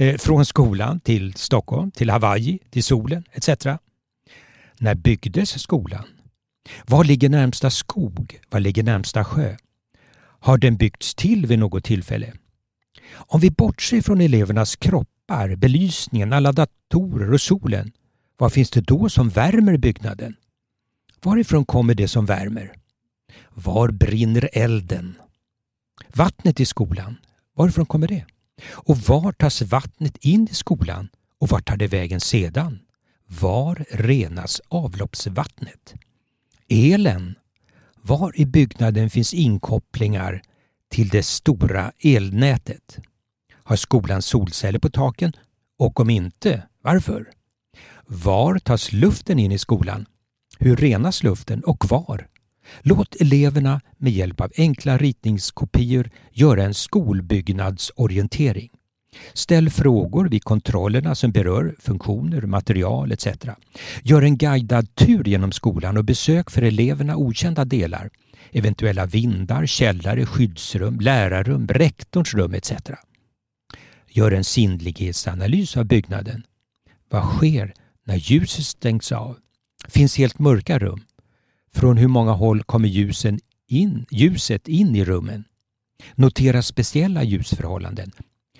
[0.00, 3.66] Eh, från skolan till Stockholm, till Hawaii, till solen etc.
[4.78, 6.04] När byggdes skolan?
[6.86, 8.40] Var ligger närmsta skog?
[8.50, 9.56] Var ligger närmsta sjö?
[10.18, 12.32] Har den byggts till vid något tillfälle?
[13.12, 17.92] Om vi bortser från elevernas kroppar, belysningen, alla datorer och solen,
[18.36, 20.36] vad finns det då som värmer byggnaden?
[21.22, 22.72] Varifrån kommer det som värmer?
[23.54, 25.14] Var brinner elden?
[26.14, 27.16] Vattnet i skolan,
[27.56, 28.24] varifrån kommer det?
[28.68, 31.08] Och var tas vattnet in i skolan
[31.40, 32.78] och vart tar det vägen sedan?
[33.40, 35.94] Var renas avloppsvattnet?
[36.68, 37.34] Elen.
[38.02, 40.42] Var i byggnaden finns inkopplingar
[40.88, 42.98] till det stora elnätet?
[43.52, 45.32] Har skolan solceller på taken?
[45.78, 47.30] Och om inte, varför?
[48.06, 50.06] Var tas luften in i skolan?
[50.58, 52.28] Hur renas luften och var?
[52.82, 58.70] Låt eleverna med hjälp av enkla ritningskopior göra en skolbyggnadsorientering.
[59.32, 63.26] Ställ frågor vid kontrollerna som berör funktioner, material etc.
[64.02, 68.10] Gör en guidad tur genom skolan och besök för eleverna okända delar,
[68.52, 72.72] eventuella vindar, källare, skyddsrum, lärarrum, rektorns rum etc.
[74.08, 76.42] Gör en sinnlighetsanalys av byggnaden.
[77.08, 77.74] Vad sker
[78.06, 79.36] när ljuset stängs av?
[79.88, 81.04] Finns helt mörka rum?
[81.74, 85.44] Från hur många håll kommer ljusen in, ljuset in i rummen?
[86.14, 88.12] Notera speciella ljusförhållanden.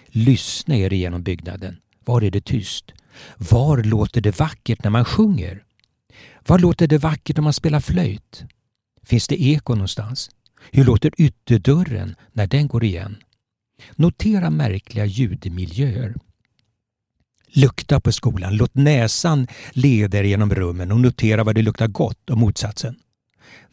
[0.07, 1.77] Lyssna er igenom byggnaden.
[2.05, 2.93] Var är det tyst?
[3.37, 5.63] Var låter det vackert när man sjunger?
[6.47, 8.45] Var låter det vackert när man spelar flöjt?
[9.03, 10.31] Finns det eko någonstans?
[10.71, 13.17] Hur låter ytterdörren när den går igen?
[13.97, 16.15] Notera märkliga ljudmiljöer.
[17.53, 18.57] Lukta på skolan.
[18.57, 22.97] Låt näsan leda er genom rummen och notera vad det luktar gott och motsatsen.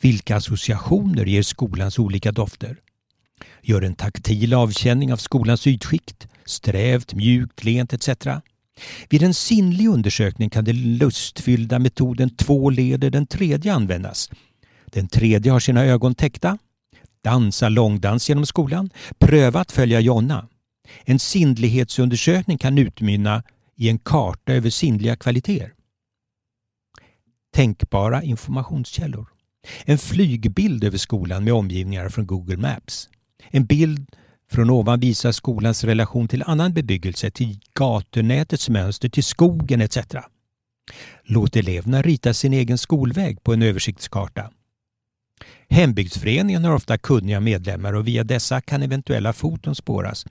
[0.01, 2.77] Vilka associationer ger skolans olika dofter?
[3.61, 8.09] Gör en taktil avkänning av skolans ytskikt, strävt, mjukt, lent etc.
[9.09, 14.29] Vid en sinnlig undersökning kan den lustfyllda metoden två leder den tredje användas.
[14.85, 16.57] Den tredje har sina ögon täckta.
[17.23, 18.89] Dansa långdans genom skolan.
[19.19, 20.47] Pröva att följa Jonna.
[21.05, 23.43] En sinnlighetsundersökning kan utmynna
[23.77, 25.73] i en karta över sinnliga kvaliteter.
[27.53, 29.27] Tänkbara informationskällor.
[29.85, 33.09] En flygbild över skolan med omgivningar från Google Maps.
[33.49, 34.15] En bild
[34.51, 39.97] från ovan visar skolans relation till annan bebyggelse, till gatunätets mönster, till skogen etc.
[41.23, 44.51] Låt eleverna rita sin egen skolväg på en översiktskarta.
[45.69, 50.25] Hembygdsföreningen har ofta kunniga medlemmar och via dessa kan eventuella foton spåras.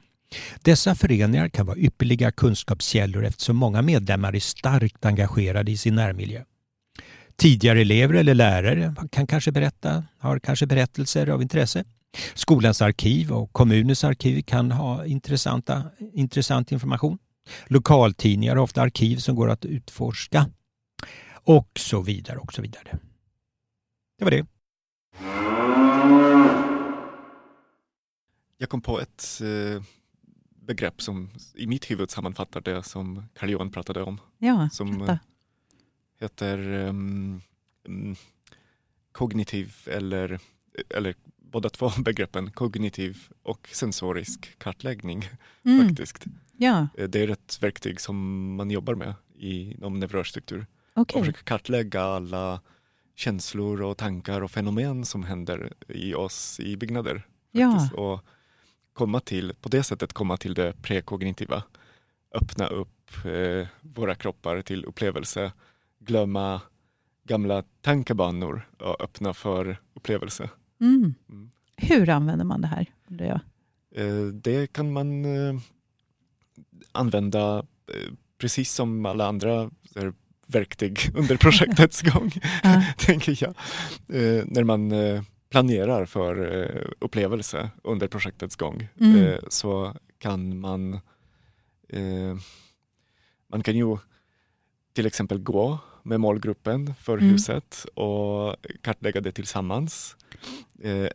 [0.62, 6.44] Dessa föreningar kan vara ypperliga kunskapskällor eftersom många medlemmar är starkt engagerade i sin närmiljö.
[7.36, 11.84] Tidigare elever eller lärare kan kanske berätta, har kanske berättelser av intresse.
[12.34, 17.18] Skolans arkiv och kommunens arkiv kan ha intressanta, intressant information.
[17.66, 20.50] Lokaltidningar har ofta arkiv som går att utforska.
[21.32, 22.98] Och så vidare och så vidare.
[24.18, 24.46] Det var det.
[28.58, 29.82] Jag kom på ett eh,
[30.66, 34.20] begrepp som i mitt huvud sammanfattar det som Carl Johan pratade om.
[34.38, 35.18] Ja, som berätta.
[36.20, 37.40] heter um,
[39.12, 40.38] kognitiv eller,
[40.90, 45.28] eller båda två begreppen, kognitiv och sensorisk kartläggning.
[45.64, 46.24] Mm, faktiskt.
[46.56, 48.16] ja, Eh, Det är ett verktyg som
[48.56, 50.66] man jobbar med inom neurosstruktur.
[50.94, 51.20] okej.
[51.20, 52.60] Och försöka kartlägga alla
[53.14, 57.26] känslor och tankar och fenomen som händer i oss i byggnader.
[57.52, 57.92] Ja, faktiskt.
[57.94, 58.20] Och
[58.96, 61.62] komma till, på det sättet komma till det prekognitiva.
[62.34, 65.52] Öppna upp eh, våra kroppar till upplevelse.
[65.98, 66.60] Glömma
[67.24, 70.50] gamla tankebanor och öppna för upplevelse.
[70.80, 71.14] mm.
[71.30, 71.50] Mm.
[71.76, 72.86] Hur använder man det här?
[73.08, 73.40] jag?
[73.94, 75.60] Eh, det kan man eh,
[76.92, 79.70] använda eh, precis som alla andra
[80.46, 82.30] verktyg under projektets gång,
[82.98, 83.54] tänker jag.
[84.08, 85.22] Eh, när man eh,
[85.56, 89.16] planerar för eh, upplevelse under projektets gång Mm.
[89.24, 90.94] eh, så kan man
[91.88, 92.36] eh,
[93.48, 93.98] man kan ju
[94.92, 97.30] till exempel gå med målgruppen för Mm.
[97.30, 100.16] huset och kartlägga det tillsammans.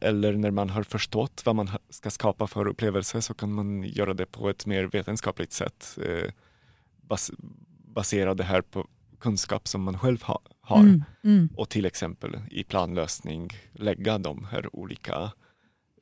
[0.02, 4.14] Eller när man har förstått vad man ska skapa för upplevelse så kan man göra
[4.14, 5.98] det på ett mer vetenskapligt sätt.
[7.02, 7.32] Bas
[7.96, 8.88] basera det här på
[9.20, 10.40] kunskap som man själv ha
[10.72, 10.80] har.
[10.80, 11.50] Mm, mm.
[11.58, 15.32] Och till exempel i planlösning lägga de här olika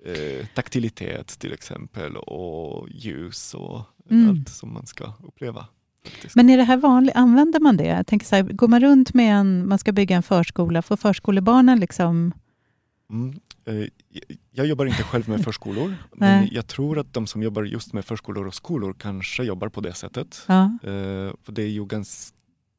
[0.05, 4.29] eh, taktilitet till exempel och ljus och Mm.
[4.29, 5.65] allt som man ska uppleva.
[6.05, 6.35] faktiskt.
[6.35, 7.15] Men är det här vanligt?
[7.15, 7.85] Använder man det?
[7.85, 10.97] Jag tänker så här, går man runt med en, man ska bygga en förskola, får
[10.97, 12.31] förskolebarnen liksom...
[13.09, 13.39] Mm.
[13.65, 13.87] Eh,
[14.51, 18.05] Jag jobbar inte själv med förskolor, men jag tror att de som jobbar just med
[18.05, 20.43] förskolor och skolor kanske jobbar på det sättet.
[20.47, 22.35] Ja, Eh, För det är ju ganska,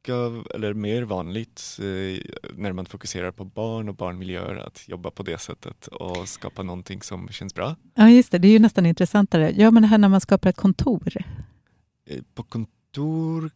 [0.08, 2.20] eller mer vanligt eh,
[2.54, 7.02] när man fokuserar på barn och barnmiljöer att jobba på det sättet och skapa någonting
[7.02, 7.76] som känns bra.
[7.94, 8.38] ja just det.
[8.38, 9.52] Det är ju nästan intressantare.
[9.56, 11.12] Ja, men det här när man skapar ett kontor.
[12.06, 13.50] Eh, På kontor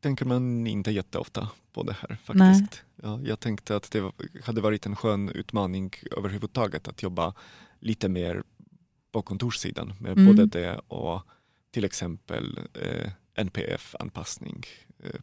[0.00, 2.82] tänker man inte jätteofta på det här faktiskt.
[3.02, 4.12] Ja, jag tänkte att det
[4.44, 7.34] hade varit en skön utmaning överhuvudtaget att jobba
[7.80, 8.42] lite mer
[9.12, 10.26] på kontorssidan med Mm.
[10.26, 11.22] både det och
[11.70, 14.64] till exempel eh, NPF-anpassning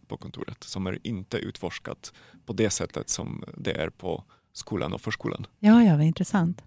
[0.08, 2.13] på kontoret som är inte utforskat
[2.46, 5.48] på det sättet som det är på skolan och förskolan.
[5.60, 6.62] Ja, ja, vad intressant.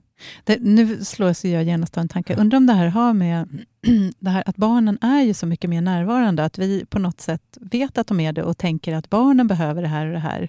[0.44, 2.36] Det, nu slås jag genast av en tanke.
[2.36, 3.64] Undrar om det här har med
[4.18, 7.58] det här att barnen är ju så mycket mer närvarande, att vi på något sätt
[7.60, 10.48] vet att de är det och tänker att barnen behöver det här och det här.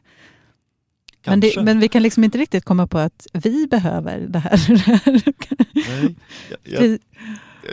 [1.25, 4.53] Men, det, men vi kan liksom inte riktigt komma på att vi behöver det här.
[4.71, 5.33] och det här.
[5.73, 6.15] Nej,
[6.63, 6.99] jag, jag,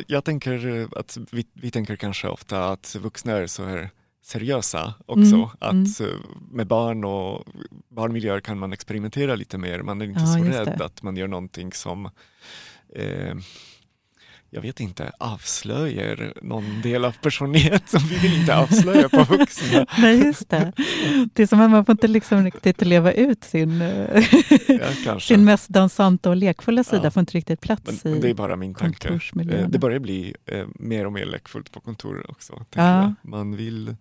[0.07, 3.91] jag tänker eh, att vi, vi tänker kanske ofta att vuxna är så här
[4.29, 5.35] seriösa också.
[5.35, 6.07] Mm, Att eh,
[6.51, 7.45] med barn och
[7.89, 9.83] barnmiljöer kan man experimentera lite mer.
[9.83, 10.85] Man är inte Ja, så rädd det.
[10.85, 12.11] att man gör någonting som
[12.95, 13.35] eh,
[14.51, 19.87] jag vet inte, avslöjar någon del av personlighet som vi vill inte avslöja på vuxna.
[19.99, 20.73] Nej, just det.
[21.33, 23.81] Det är som att man får inte liksom riktigt leva ut sin,
[25.05, 27.11] ja, sin mest dansanta och lekfulla sida, ja.
[27.11, 29.21] får inte riktigt plats men, i Det är bara min tanke.
[29.51, 32.65] Eh, det börjar bli eh, mer och mer lekfullt på kontoret också.
[32.75, 33.15] Ja.
[33.23, 33.97] Man vill,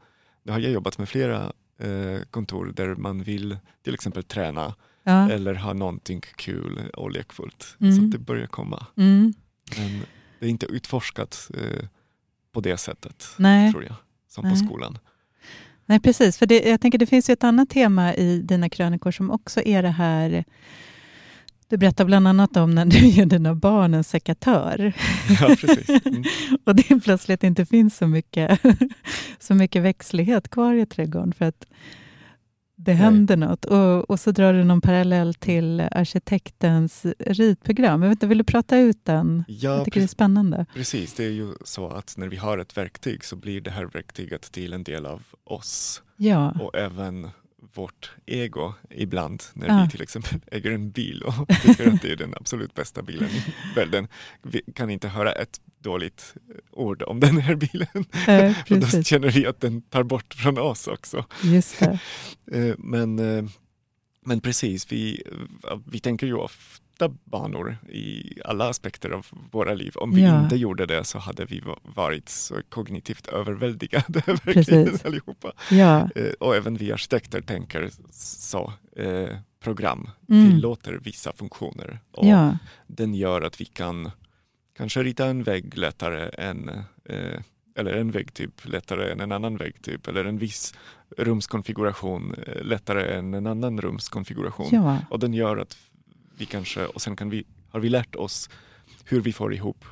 [0.52, 5.32] har jag jobbat med flera eh, kontor där man vill till exempel träna ja.
[5.32, 7.78] eller ha någonting kul och lekfullt.
[7.80, 7.96] Mm.
[7.96, 8.86] Så det börjar komma.
[8.98, 9.34] Mm.
[9.78, 10.02] Men
[10.40, 11.86] det är inte utforskat eh,
[12.52, 13.72] på det sättet, Nej.
[13.72, 13.96] tror jag,
[14.28, 14.54] som Nej.
[14.54, 14.98] på skolan.
[15.86, 16.38] Nej, precis.
[16.38, 19.62] För det, jag tänker det finns ju ett annat tema i dina krönikor som också
[19.62, 20.46] är det här
[21.70, 24.94] du berättar bland annat om när du ger dina barn en sekatör.
[25.42, 25.90] Ja, precis.
[26.06, 26.24] Mm.
[26.66, 28.62] och det plötsligt inte finns så mycket,
[29.40, 31.34] så mycket växtlighet kvar i trädgården.
[31.34, 31.66] För att
[32.76, 33.50] det händer Nej.
[33.50, 33.66] något.
[33.66, 38.02] Och, och så drar du någon parallell till arkitektens ritprogram.
[38.02, 39.44] Jag vet inte, vill du prata ut den?
[39.48, 40.66] Ja, jag tycker det är spännande.
[40.74, 43.86] Precis, det är ju så att när vi har ett verktyg så blir det här
[43.86, 46.04] verktyget till en del av oss.
[46.18, 46.52] Ja.
[46.52, 47.30] Och även
[47.78, 49.84] vårt ego ibland när ja.
[49.84, 53.30] vi till exempel äger en bil och tycker att det är den absolut bästa bilen
[53.30, 53.44] i
[53.76, 54.08] världen.
[54.42, 56.36] Vi kan inte höra ett dåligt
[56.72, 57.88] ord om den här bilen.
[58.28, 61.26] Äh, och då känner vi att den tar bort från oss också.
[61.44, 62.00] Just det.
[62.52, 63.46] Eh, men, eh,
[64.26, 65.24] men precis, vi,
[65.86, 66.87] vi tänker ju ofta
[67.24, 69.94] banor i alla aspekter av våra liv.
[69.96, 70.44] Om vi ja.
[70.44, 75.52] inte gjorde det så hade vi varit så kognitivt överväldigade verkligen allihopa.
[75.72, 76.10] Ja.
[76.16, 78.74] Eh, och även vi arkitekter tänker så.
[78.96, 80.52] Eh, program mm.
[80.52, 82.58] tillåter vissa funktioner och ja.
[82.88, 84.12] den gör att vi kan
[84.78, 86.70] kanske rita en vägg lättare än
[87.06, 87.42] eh,
[87.76, 90.74] eller en väggtyp lättare än en annan väggtyp eller en viss
[91.18, 94.70] rumskonfiguration eh, lättare än en annan rumskonfiguration.
[94.72, 94.98] Ja.
[95.10, 95.78] Och den gör att
[96.38, 98.50] vi kanske, och sen kan vi, har vi lärt oss
[99.04, 99.86] hur vi får ihop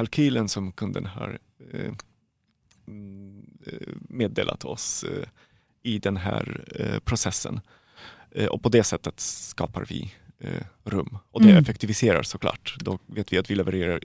[0.00, 1.38] kalkylen som kunden har
[1.72, 1.92] eh,
[2.88, 5.28] mm, eh meddelat oss eh,
[5.82, 7.60] i den här eh, processen.
[8.50, 10.14] Och på det sättet skapar vi
[10.84, 11.18] rum.
[11.30, 11.62] Och det mm.
[11.62, 12.76] effektiviserar såklart.
[12.78, 14.00] Då vet vi att vi levererar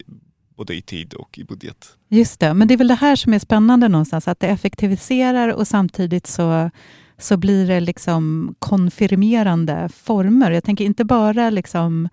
[0.55, 1.97] både i tid och i budget.
[2.09, 5.49] Just det, men det är väl det här som är spännande någonstans, att det effektiviserar
[5.49, 6.71] och samtidigt så
[7.17, 10.51] så blir det liksom konfirmerande former.
[10.51, 12.09] Jag tänker inte bara liksom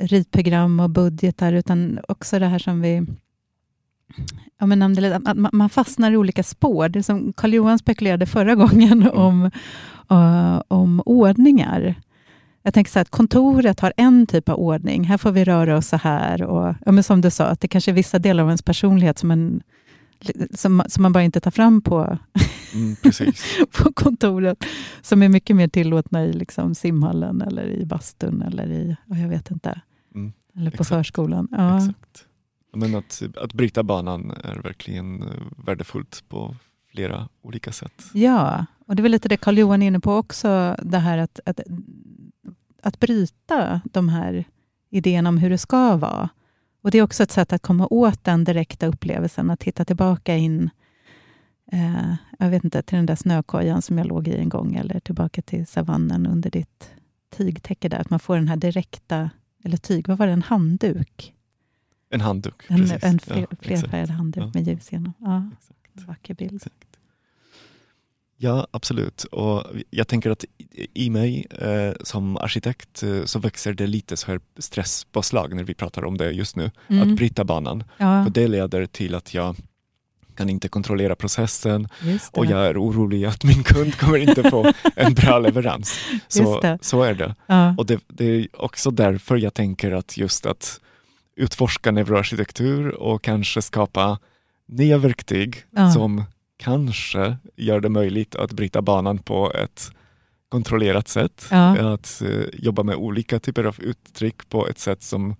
[0.00, 3.06] ritprogram och budgetar, utan också det här som vi
[4.58, 6.88] Ja, men att man fastnar i olika spår.
[6.88, 9.08] Det som Karl Johan spekulerade förra gången mm.
[9.08, 9.50] om,
[10.12, 11.94] uh, om ordningar.
[12.62, 15.04] Jag tänker så att kontoret har en typ av ordning.
[15.04, 16.42] Här får vi röra oss så här.
[16.42, 19.18] Och, ja, men som du sa, att det kanske är vissa delar av ens personlighet
[19.18, 19.62] som, en,
[20.54, 22.18] som, som man bara inte tar fram på
[22.74, 22.96] Mm,
[23.70, 24.64] på kontoret
[25.02, 29.50] som är mycket mer tillåtna i liksom simhallen eller i bastun eller i, jag vet
[29.50, 29.80] inte,
[30.14, 30.88] mm, eller på exakt.
[30.88, 31.48] förskolan.
[31.50, 31.76] Ja.
[31.76, 32.26] Exakt.
[32.74, 36.56] Men att, att bryta banan är verkligen eh, värdefullt på
[36.90, 38.04] flera olika sätt.
[38.12, 41.18] Ja, och det är väl lite det Carl Johan är inne på också, det här
[41.18, 41.60] att, att,
[42.82, 44.44] att bryta de här
[44.90, 46.28] idéerna om hur det ska vara.
[46.82, 50.36] Och Det är också ett sätt att komma åt den direkta upplevelsen, att titta tillbaka
[50.36, 50.70] in
[51.72, 55.00] eh, jag vet inte, till den där snökojan som jag låg i en gång, eller
[55.00, 56.90] tillbaka till savannen under ditt
[57.36, 57.98] tygtäcke där.
[57.98, 59.30] Att man får den här direkta,
[59.64, 61.34] eller tyg, vad var det, en handduk?
[62.10, 63.04] En handduk, en, precis.
[63.04, 64.50] En fler, ja, flerfärgad handduk ja.
[64.54, 65.12] med ljus genom.
[65.18, 65.50] Ja.
[65.92, 66.54] Vacker bild.
[66.54, 66.91] Exakt.
[68.42, 69.24] Ja, absolut.
[69.24, 70.44] Och jag tänker att
[70.94, 75.74] i mig eh, som arkitekt eh, så växer det lite så här stresspåslag när vi
[75.74, 76.70] pratar om det just nu.
[76.88, 77.02] Mm.
[77.02, 77.84] Att bryta banan.
[77.96, 78.24] Ja.
[78.24, 79.56] För det leder till att jag
[80.34, 81.88] kan inte kontrollera processen
[82.32, 85.98] och jag är orolig att min kund kommer inte få en bra leverans.
[86.28, 87.34] Så, så är det.
[87.46, 87.74] Ja.
[87.78, 90.80] Och det, det, är också därför jag tänker att just att
[91.36, 94.18] utforska neuroarkitektur och kanske skapa
[94.66, 95.90] nya verktyg ja.
[95.90, 96.24] som
[96.62, 99.90] kanske gör det möjligt att bryta banan på ett
[100.48, 101.46] kontrollerat sätt.
[101.50, 101.94] Ja.
[101.94, 105.36] Att uh, jobba med olika typer av uttryck på ett sätt som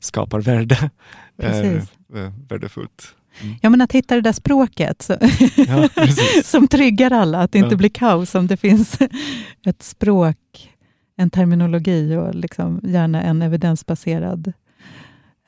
[0.00, 0.90] skapar värde.
[1.36, 1.92] Precis.
[2.14, 3.14] är uh, värdefullt.
[3.40, 3.54] Mm.
[3.62, 5.16] Ja, men att hitta det där språket så,
[5.56, 5.88] ja,
[6.44, 7.76] som tryggar alla, att det inte ja.
[7.76, 8.98] blir kaos om det finns
[9.66, 10.70] ett språk,
[11.16, 14.52] en terminologi och liksom gärna en evidensbaserad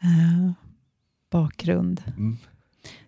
[0.03, 0.53] eh,
[1.31, 2.03] bakgrund.
[2.07, 2.39] Mm.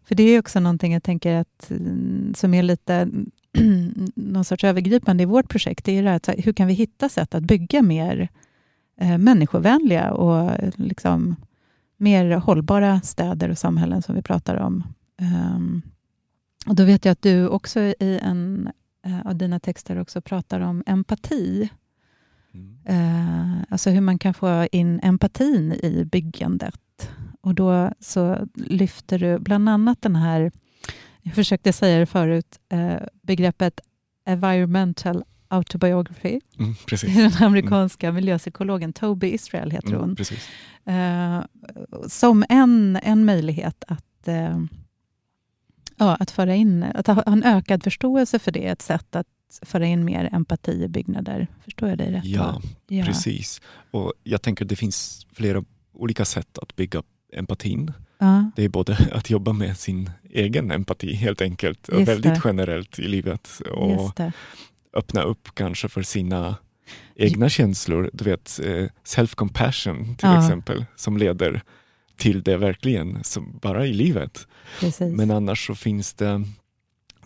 [0.08, 3.08] För det är också någonting jag tänker att mm, som är lite
[4.14, 5.84] någon sorts övergripande i vårt projekt.
[5.84, 8.28] Det är det här, hur kan vi hitta sätt att bygga mer
[9.00, 11.36] eh, människovänliga och liksom
[11.96, 14.84] mer hållbara städer och samhällen som vi pratar om.
[15.20, 15.82] Um,
[16.66, 18.70] och Då vet jag att du också i en
[19.06, 21.68] uh, av dina texter också pratar om empati.
[22.54, 22.78] Mm.
[22.90, 26.80] Uh, alltså hur man kan få in empatin i byggandet
[27.46, 30.52] och då så lyfter du bland annat den här,
[31.22, 33.80] jag försökte säga det förut, eh, begreppet
[34.24, 36.40] environmental autobiography.
[36.58, 36.74] Mm,
[37.30, 40.16] den amerikanska miljöpsykologen Toby Israel heter mm, hon.
[40.94, 41.44] Eh,
[42.08, 44.60] som en, en möjlighet att, eh,
[45.96, 49.26] ja, att föra in, att ha en ökad förståelse för det, ett sätt att
[49.62, 51.46] föra in mer empati i byggnader.
[51.64, 52.24] Förstår jag dig rätt?
[52.24, 53.60] Ja, ja, precis.
[53.90, 57.02] Och jag tänker att det finns flera olika sätt att bygga
[57.36, 57.92] empatin.
[58.18, 58.50] Ja.
[58.56, 63.08] Det är både att jobba med sin egen empati helt enkelt, och väldigt generellt i
[63.08, 63.60] livet.
[63.72, 64.20] Och
[64.92, 66.56] öppna upp kanske för sina
[67.14, 68.10] egna känslor.
[68.12, 70.42] Du vet, eh, self-compassion till ja.
[70.42, 71.62] exempel, som leder
[72.16, 74.46] till det verkligen, som bara i livet.
[74.80, 75.12] Precis.
[75.12, 76.42] Men annars så finns det,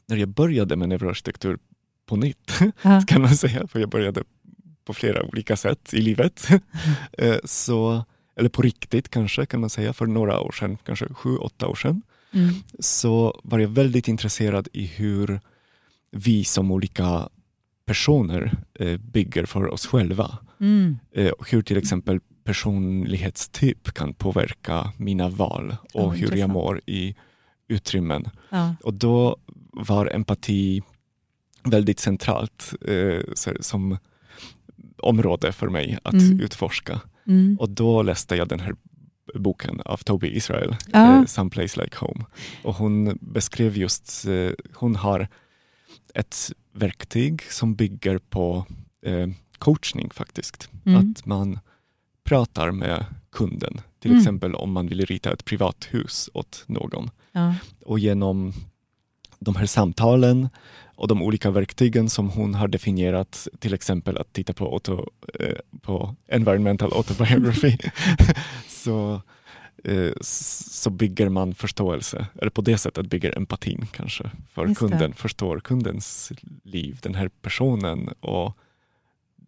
[0.06, 1.58] när jag började med neuroarkitektur
[2.06, 2.52] på nytt,
[2.82, 3.02] ja.
[3.06, 4.22] kan man säga, för jag började
[4.84, 6.48] på flera olika sätt i livet,
[7.18, 7.40] mm.
[7.44, 8.04] så,
[8.40, 11.74] eller på riktigt kanske, kan man säga, för några år sedan, kanske sju, åtta år
[11.74, 12.54] sedan, mm.
[12.78, 15.40] så var jag väldigt intresserad i hur
[16.10, 17.28] vi som olika
[17.84, 20.38] personer eh, bygger för oss själva.
[20.60, 20.98] Mm.
[21.12, 27.14] Eh, hur till exempel personlighetstyp kan påverka mina val och oh, hur jag mår i
[27.68, 28.28] utrymmen.
[28.50, 28.74] Ja.
[28.82, 29.36] Och då
[29.72, 30.82] var empati
[31.64, 33.20] väldigt centralt eh,
[33.60, 33.98] som
[34.98, 36.40] område för mig att mm.
[36.40, 37.00] utforska.
[37.26, 37.56] Mm.
[37.60, 38.74] Och då läste jag den här
[39.34, 41.16] boken av Toby Israel, ja.
[41.16, 42.24] eh, Some Place Like Home.
[42.64, 45.28] Och hon beskrev just, eh, hon har
[46.14, 48.66] ett verktyg som bygger på
[49.02, 50.70] eh, coachning faktiskt.
[50.84, 50.98] Mm.
[50.98, 51.58] Att man
[52.24, 54.20] pratar med kunden, till mm.
[54.20, 57.10] exempel om man vill rita ett privathus åt någon.
[57.32, 57.54] Ja.
[57.86, 58.52] Och genom
[59.38, 60.48] de här samtalen
[61.00, 65.06] och de olika verktygen som hon har definierat, till exempel att titta på, auto,
[65.40, 67.76] eh, på environmental autobiography,
[68.68, 69.20] så
[69.84, 75.60] Eh, så bygger man förståelse, eller på det sättet bygger empatin kanske för kunden, förstår
[75.60, 76.32] kundens
[76.62, 78.56] liv, den här personen och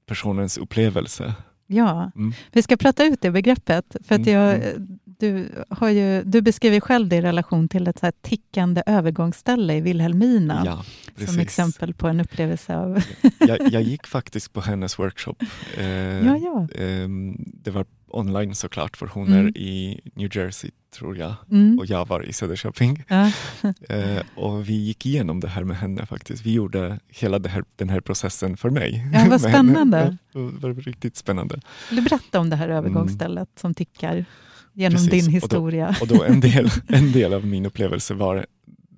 [0.07, 1.35] personens upplevelse.
[1.67, 2.33] Ja, mm.
[2.53, 3.97] vi ska prata ut det begreppet.
[4.05, 4.99] För att mm, jag, mm.
[5.23, 9.81] Du, har ju, du beskriver själv det i relation till ett så tickande övergångsställe i
[9.81, 10.63] Vilhelmina.
[10.67, 10.85] Ja,
[11.27, 13.03] som exempel på en upplevelse av...
[13.39, 15.35] jag, jag gick faktiskt på hennes workshop.
[15.77, 15.87] Eh,
[16.27, 16.69] ja, ja.
[16.75, 19.47] Eh, det var online såklart, för hon mm.
[19.47, 21.79] är i New Jersey tror jag mm.
[21.79, 23.05] och jag var i Söderköping.
[23.09, 23.33] Ja.
[23.89, 26.47] eh, och vi gick igenom det här med henne faktiskt.
[26.47, 29.11] Vi gjorde hela här, den här processen för mig.
[29.13, 30.17] Ja, vad spännande.
[30.33, 31.61] Det var riktigt spännande.
[31.91, 33.61] Vill du berätta om det här övergångsstället mm.
[33.61, 34.25] som tickar
[34.73, 35.25] genom Precis.
[35.25, 35.97] din historia?
[36.01, 38.47] Och då, och då en, del, en del av min upplevelse var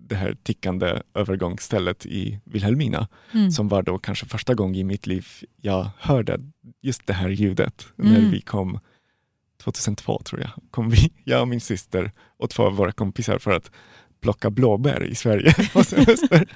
[0.09, 3.51] det här tickande övergångsstället i Vilhelmina, mm.
[3.51, 5.27] som var då kanske första gången i mitt liv
[5.61, 6.41] jag hörde
[6.83, 8.13] just det här ljudet mm.
[8.13, 8.79] när vi kom
[9.63, 13.51] 2002 tror jag, kom vi, jag och min syster och två av våra kompisar för
[13.51, 13.71] att
[14.21, 15.55] plocka blåbär i Sverige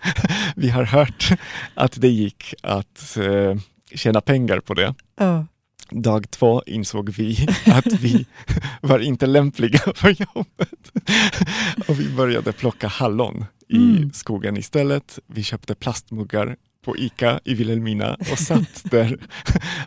[0.57, 1.39] Vi har hört
[1.75, 3.57] att det gick att eh,
[3.95, 4.95] tjäna pengar på det.
[5.21, 5.45] Oh.
[5.91, 8.27] Dag två insåg vi att vi
[8.81, 10.93] var inte lämpliga för jobbet.
[11.89, 14.13] Och vi började plocka hallon i mm.
[14.13, 15.19] skogen istället.
[15.27, 19.19] Vi köpte plastmuggar på ICA i Vilhelmina och satt där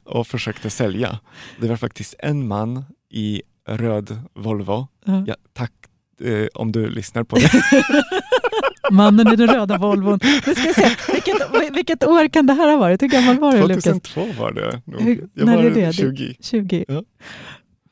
[0.03, 1.19] och försökte sälja.
[1.59, 4.87] Det var faktiskt en man i röd Volvo.
[5.09, 5.23] Uh.
[5.27, 5.73] Ja, tack
[6.23, 7.51] eh, om du lyssnar på det.
[8.91, 10.19] Mannen i den röda Volvon.
[10.47, 11.35] Nu ska se, vilket,
[11.75, 13.01] vilket år kan det här ha varit?
[13.01, 14.39] Hur gammal var du 2002 Lukas?
[14.39, 15.29] var det nog.
[15.33, 15.93] Jag när var är det?
[15.93, 16.35] 20.
[16.39, 16.85] 20.
[16.87, 17.03] Ja.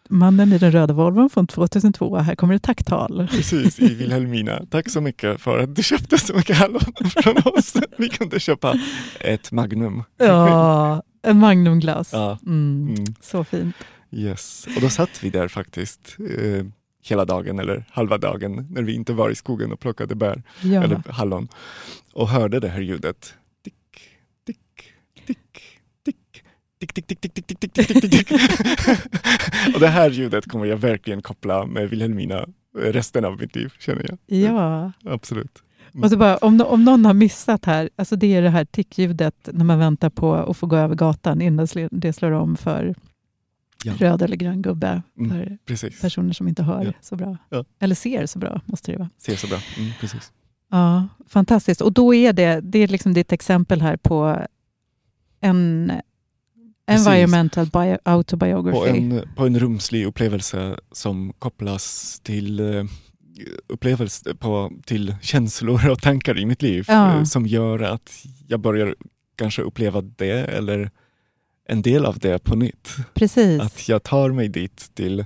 [0.09, 2.17] Mannen i den röda Volvon från 2002.
[2.17, 3.27] Här kommer ett tacktal.
[3.31, 4.65] Precis, i Vilhelmina.
[4.69, 6.81] Tack så mycket för att du köpte så mycket hallon
[7.23, 7.73] från oss.
[7.97, 8.79] Vi kunde köpa
[9.19, 10.03] ett Magnum.
[10.17, 12.09] Ja, en Magnumglas.
[12.13, 12.37] Ja.
[12.45, 13.05] Mm, mm.
[13.21, 13.75] Så fint.
[14.11, 16.65] Yes, och då satt vi där faktiskt eh,
[17.11, 20.83] hela dagen eller halva dagen när vi inte var i skogen och plockade bär ja.
[20.83, 21.47] eller hallon
[22.13, 23.33] och hörde det här ljudet.
[23.63, 23.75] Tick,
[24.45, 24.57] tick,
[25.25, 25.37] tick,
[26.05, 26.43] tick.
[26.79, 28.31] Tick, tick, tick, tick, tick, tick, tick, tick, tick.
[29.73, 32.45] och det här ljudet kommer jag verkligen koppla med Vilhelmina
[32.77, 34.39] resten av mitt liv, känner jag.
[34.39, 34.91] Ja.
[35.05, 35.63] Absolut.
[35.93, 36.03] Mm.
[36.03, 39.49] Och så bara, om, om någon har missat här, alltså det är det här tickljudet
[39.53, 42.95] när man väntar på att få gå över gatan innan det slår om för
[43.83, 43.93] ja.
[43.97, 46.01] röd eller grön gubbe mm, för precis.
[46.01, 46.91] personer som inte hör ja.
[47.01, 47.37] så bra.
[47.49, 47.65] Ja.
[47.79, 49.09] Eller ser så bra, måste det vara.
[49.17, 50.31] Ser så bra, mm, precis.
[50.71, 51.81] Ja, fantastiskt.
[51.81, 54.45] Och då är det, det är liksom ditt exempel här på
[55.41, 55.91] en
[56.89, 57.07] Precis.
[57.07, 58.79] Environmental bio, autobiography.
[58.79, 62.85] På en, på en rumslig upplevelse som kopplas till uh,
[63.67, 68.95] upplevelse på, till känslor och tankar i mitt liv uh, som gör att jag börjar
[69.35, 70.91] kanske uppleva det eller
[71.69, 72.95] en del av det på nytt.
[73.13, 73.61] Precis.
[73.61, 75.25] Att jag tar mig dit till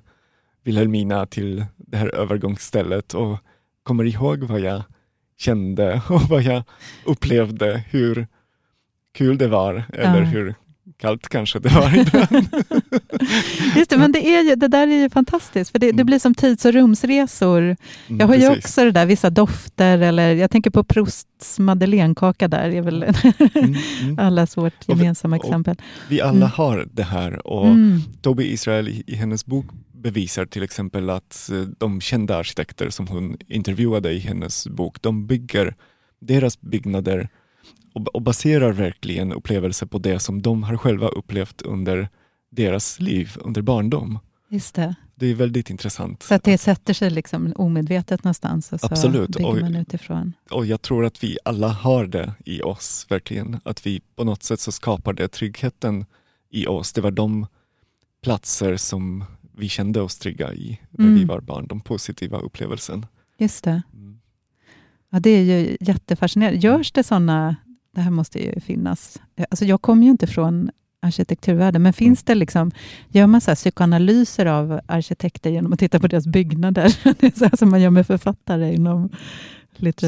[0.63, 3.37] Vilhelmina, till det här övergångsstället och
[3.83, 4.83] kommer ihåg vad jag
[5.37, 6.63] kände och vad jag
[7.05, 8.27] upplevde, hur
[9.13, 10.25] kul det var eller ja.
[10.25, 10.55] hur
[10.97, 12.47] kallt kanske det var ibland.
[13.75, 16.05] Just det, men det, är ju, det där är ju fantastiskt, för det, det mm.
[16.05, 17.61] blir som tids och rumsresor.
[17.61, 17.75] Mm,
[18.07, 22.69] jag har ju också det där, vissa dofter, eller jag tänker på Prousts madeleinekaka där,
[22.69, 24.19] är väl mm, mm.
[24.19, 25.75] allas vårt gemensamma och vi, exempel.
[26.09, 26.49] vi alla mm.
[26.49, 28.01] har det här och mm.
[28.21, 29.65] Toby Israel i, i hennes bok
[30.03, 35.27] bevisar till exempel att eh, de kända arkitekter som hon intervjuade i hennes bok, de
[35.27, 35.75] bygger
[36.21, 37.29] deras byggnader
[37.93, 42.09] och, och baserar verkligen upplevelser på det som de har själva upplevt under
[42.51, 44.19] deras liv, under barndom.
[44.49, 44.95] Just det.
[45.15, 46.23] Det är väldigt intressant.
[46.23, 49.29] Så att det sätter sig liksom omedvetet någonstans och så Absolut.
[49.29, 50.33] bygger och, man utifrån.
[50.51, 53.59] Och jag tror att vi alla har det i oss, verkligen.
[53.65, 56.05] Att vi på något sätt så skapar det tryggheten
[56.49, 56.93] i oss.
[56.93, 57.47] Det var de
[58.23, 59.25] platser som
[59.55, 61.19] vi kände oss trygga i när mm.
[61.19, 63.05] vi var barn, de positiva upplevelsen.
[63.37, 63.81] Just det.
[63.93, 64.19] Mm.
[65.09, 66.59] Ja, det är ju jättefascinerande.
[66.59, 67.55] Görs det sådana
[67.95, 69.21] det här måste ju finnas.
[69.49, 70.69] Alltså jag kommer ju inte från
[71.01, 72.25] arkitekturvärlden, men finns mm.
[72.25, 72.71] det liksom,
[73.09, 76.97] gör man så här psykoanalyser av arkitekter genom att titta på deras byggnader?
[77.19, 79.09] Det är så här som man gör med författare inom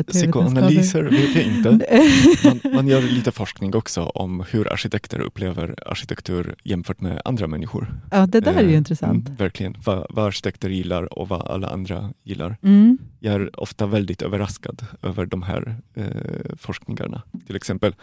[0.07, 1.69] Psykoanalyser vet jag inte.
[2.43, 8.01] Man, man, gör lite forskning också om hur arkitekter upplever arkitektur jämfört med andra människor.
[8.11, 9.27] Ja, det där är ju eh, intressant.
[9.27, 12.57] Mm, verkligen, vad, vad, arkitekter gillar och vad alla andra gillar.
[12.61, 12.97] Mm.
[13.19, 16.05] Jag är ofta väldigt överraskad över de här eh,
[16.57, 17.21] forskningarna.
[17.47, 17.95] Till exempel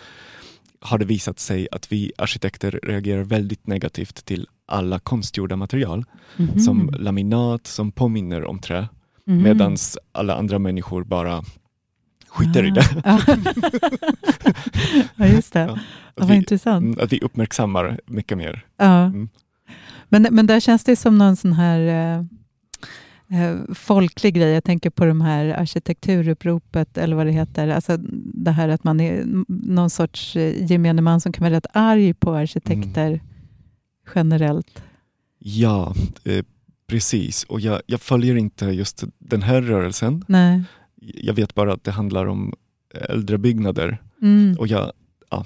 [0.80, 6.04] har det visat sig att vi arkitekter reagerar väldigt negativt till alla konstgjorda material,
[6.36, 6.58] mm.
[6.58, 8.88] som laminat som påminner om trä
[9.32, 9.42] Mm.
[9.42, 9.76] Medan
[10.12, 11.42] alla andra människor bara
[12.28, 12.66] skiter ah.
[12.66, 13.02] i det.
[15.16, 15.60] ja, just det.
[15.60, 15.78] Ja,
[16.14, 16.84] vad vi, intressant.
[16.84, 18.64] Mm, att vi uppmärksammar mycket mer.
[18.76, 19.04] Ja.
[19.04, 19.28] Mm.
[20.08, 22.24] Men, men där känns det som någon sån här eh,
[23.40, 24.48] eh, folklig grej.
[24.48, 27.68] Jag tänker på de här arkitekturuppropet, eller vad det heter.
[27.68, 27.96] Alltså
[28.34, 32.14] det här att man är någon sorts eh, gemene man som kan vara rätt arg
[32.14, 33.20] på arkitekter mm.
[34.14, 34.82] generellt.
[35.38, 36.44] Ja, eh,
[36.92, 40.24] Precis, och jag, jag följer inte just den här rörelsen.
[40.28, 40.62] Nej.
[41.00, 42.54] Jag vet bara att det handlar om
[42.94, 44.02] äldre byggnader.
[44.22, 44.56] Mm.
[44.58, 44.92] Och jag,
[45.30, 45.44] ja,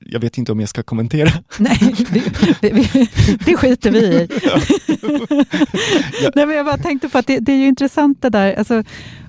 [0.00, 1.30] jag vet inte om jag ska kommentera.
[1.58, 3.08] Nej, det, det,
[3.44, 4.28] det skiter vi i.
[4.42, 4.60] Ja.
[6.34, 8.82] Nej, men jag bara tänkte på att det, det är ju intressant det där, alltså,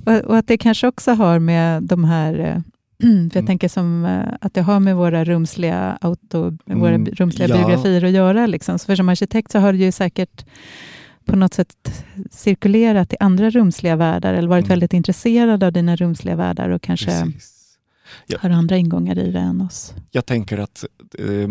[0.05, 2.61] och, och, att det kanske också har med de här eh,
[2.99, 3.45] för jag mm.
[3.45, 7.57] tänker som eh, att det har med våra rumsliga, auto, våra mm, rumsliga ja.
[7.57, 8.45] biografier att göra.
[8.45, 8.79] Liksom.
[8.79, 10.45] Så för som arkitekt så har det ju säkert
[11.29, 14.69] på något sätt cirkulerat i andra rumsliga världar eller varit mm.
[14.69, 17.31] väldigt intresserad av dina rumsliga världar och kanske
[18.27, 18.37] ja.
[18.41, 19.93] har andra ingångar i det än oss.
[20.11, 20.85] Jag tänker att
[21.17, 21.47] eh,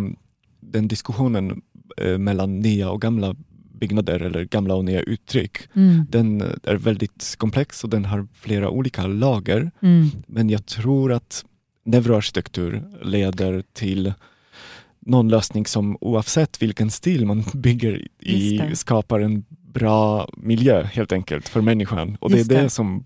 [0.61, 1.63] den diskussionen
[1.97, 3.35] eh, mellan nya och gamla
[3.81, 6.07] byggnader eller gamla och nya uttryck, mm.
[6.11, 9.71] den är väldigt komplex och den har flera olika lager.
[9.81, 10.11] Mm.
[10.27, 11.45] Men jag tror att
[11.85, 14.13] neuroarkitektur leder till
[15.01, 19.45] någon lösning som oavsett vilken stil man bygger i skapar en
[19.79, 22.17] bra miljö helt enkelt för människan.
[22.21, 22.63] Och det är det.
[22.63, 23.05] det som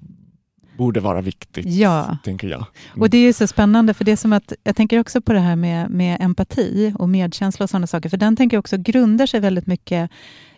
[0.77, 2.17] borde vara viktigt, ja.
[2.25, 2.65] tänker jag.
[2.93, 3.03] Mm.
[3.03, 5.57] Och Det är så spännande, för det som att, jag tänker också på det här
[5.57, 9.41] med, med empati och medkänsla och sådana saker, för den tänker jag också grundar sig
[9.41, 10.11] väldigt mycket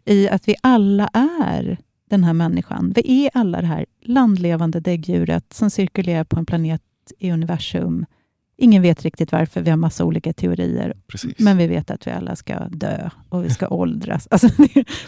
[0.04, 1.78] i att vi alla är
[2.10, 2.92] den här människan.
[2.96, 6.82] Vi är alla det här landlevande däggdjuret som cirkulerar på en planet
[7.18, 8.06] i universum
[8.56, 10.94] Ingen vet riktigt varför, vi har massa olika teorier.
[11.06, 11.38] Precis.
[11.38, 14.28] Men vi vet att vi alla ska dö och vi ska åldras.
[14.30, 14.48] Alltså,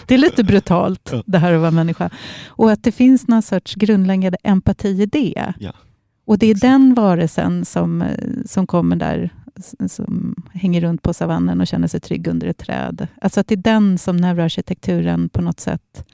[0.07, 2.11] det är lite brutalt, det här att vara människa.
[2.47, 5.55] Och att det finns någon sorts grundläggande empati i det.
[5.59, 5.72] Ja.
[6.24, 8.05] Och det är den varelsen som,
[8.47, 9.30] som kommer där,
[9.88, 13.09] som hänger runt på savannen och känner sig trygg under ett träd.
[13.20, 16.05] Alltså att det är den som neuroarkitekturen på något sätt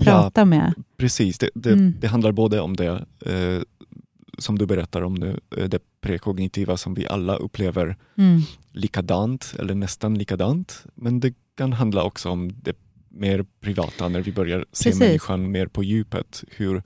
[0.00, 0.74] pratar ja, med.
[0.96, 1.94] Precis, det, det, mm.
[2.00, 3.62] det handlar både om det eh,
[4.38, 8.40] som du berättar om nu, eh, det prekognitiva som vi alla upplever mm.
[8.72, 10.86] likadant eller nästan likadant.
[10.94, 12.76] Men det kan handla också om det
[13.08, 15.00] mer privata när vi börjar se Precis.
[15.00, 16.44] människan mer på djupet.
[16.50, 16.82] Hur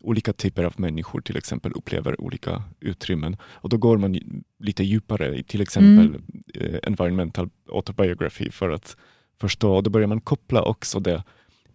[0.00, 3.36] olika typer av människor till exempel upplever olika utrymmen.
[3.42, 4.18] Och då går man
[4.58, 6.22] lite djupare i till exempel mm.
[6.54, 8.96] Eh, environmental autobiography för att
[9.40, 9.76] förstå.
[9.76, 11.22] Och då börjar man koppla också det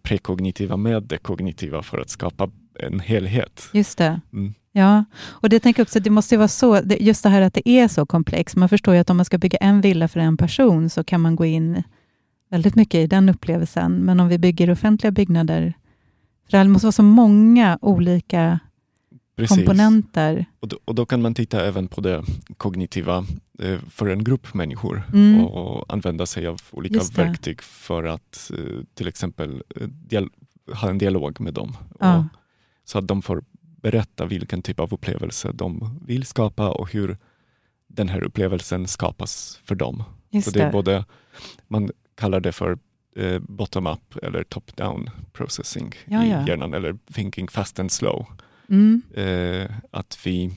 [0.02, 3.70] prekognitiva med det kognitiva för att skapa en helhet.
[3.72, 4.20] Just det.
[4.32, 4.54] Mm.
[4.76, 7.68] Ja, och det tänker jag också, det måste vara så, just det här att det
[7.68, 8.56] är så komplext.
[8.56, 11.20] Man förstår ju att om man ska bygga en villa för en person, så kan
[11.20, 11.82] man gå in
[12.50, 13.92] väldigt mycket i den upplevelsen.
[13.92, 15.74] Men om vi bygger offentliga byggnader,
[16.50, 18.60] för det måste vara så många olika
[19.36, 19.56] Precis.
[19.56, 20.46] komponenter.
[20.60, 22.24] Och då, och då, kan man titta även på det
[22.56, 23.26] kognitiva
[23.58, 25.44] eh, för en grupp människor mm.
[25.44, 29.62] och, och, använda sig av olika verktyg för att eh, till exempel
[30.10, 30.24] eh,
[30.74, 31.76] ha en dialog med dem.
[32.00, 32.18] Ja.
[32.18, 32.24] Och,
[32.84, 33.44] så att de får
[33.84, 37.16] berätta vilken typ av upplevelse de vill skapa och hur
[37.86, 40.02] den här upplevelsen skapas för dem.
[40.30, 40.72] Just så det är det.
[40.72, 41.04] både,
[41.68, 42.78] man kallar det för
[43.16, 46.46] eh, bottom-up eller top-down processing Ja, i ja.
[46.46, 48.26] hjärnan, eller thinking fast and slow.
[48.68, 49.02] Mm.
[49.14, 50.50] Eh, att vi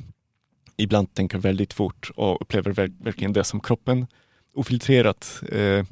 [0.78, 4.08] ibland tänker väldigt fort och upplever ver- verkligen det som kroppen
[4.54, 5.86] ofiltrerat eh,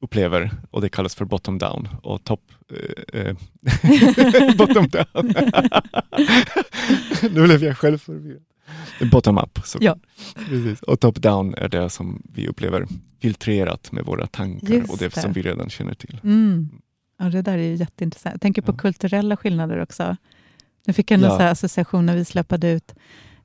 [0.00, 2.40] upplever och det kallas för bottom down och top
[3.12, 3.36] eh, eh,
[4.56, 5.34] bottom down.
[7.22, 8.42] nu blev jag själv förvirrad.
[9.12, 9.58] Bottom up.
[9.64, 9.78] Så.
[9.80, 9.96] Ja.
[10.48, 10.82] Precis.
[10.82, 12.86] Och top down är det som vi upplever
[13.22, 15.20] filtrerat med våra tankar Just och det, det.
[15.20, 16.20] som vi redan känner till.
[16.24, 16.68] Mm.
[17.18, 18.34] Ja, det där är jätteintressant.
[18.34, 18.76] Jag tänker på Ja.
[18.76, 20.16] kulturella skillnader också.
[20.86, 21.48] Nu fick jag en Ja.
[21.50, 22.94] association när vi släppade ut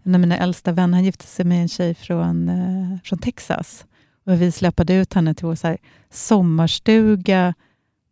[0.03, 3.85] en av mina äldsta vänner, han gifte sig med en tjej från, eh, från Texas.
[4.31, 5.77] Och vi släpade ut henne till vår så här,
[6.09, 7.53] sommarstuga.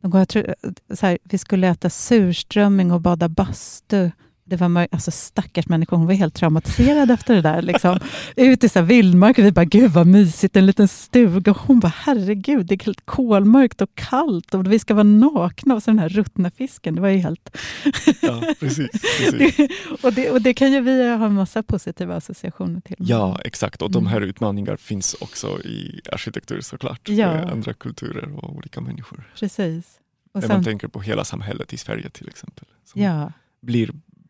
[0.02, 0.56] De jag tror,
[0.96, 4.12] så här, vi skulle äta surströmming och bada bastu.
[4.50, 7.62] Det var alltså stackars människor, hon var helt traumatiserad efter det där.
[7.62, 8.00] Liksom.
[8.36, 11.52] Ut i så här vildmark och vi bara, gud vad mysigt, en liten stuga.
[11.52, 15.76] Och hon bara, herregud, det är helt kolmörkt och kallt och vi ska vara nakna.
[15.76, 17.58] Och så den här ruttna fisken, det var ju helt...
[18.22, 18.90] Ja, precis.
[18.92, 19.56] precis.
[19.58, 19.70] Det,
[20.04, 22.96] och, det, och det kan ju vi ha en massa positiva associationer till.
[23.00, 23.82] Ja, exakt.
[23.82, 24.12] Och de Mm.
[24.12, 27.10] här utmaningarna finns också i arkitektur såklart.
[27.10, 27.34] Ja.
[27.34, 29.32] Med andra kulturer och olika människor.
[29.40, 29.86] Precis.
[30.34, 32.66] Och När man tänker på hela samhället i Sverige till exempel.
[32.86, 33.32] Som ja,
[33.62, 33.90] blir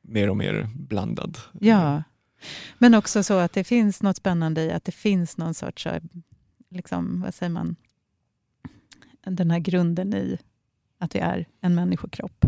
[0.10, 1.38] mer och mer blandad.
[1.60, 2.04] ja.
[2.78, 6.02] Men också så att det finns något spännande i att det finns någon sorts, här,
[6.70, 7.76] liksom, vad säger man,
[9.24, 10.38] den här grunden i
[10.98, 12.46] att vi är en människokropp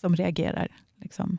[0.00, 0.68] som reagerar.
[1.00, 1.38] Liksom.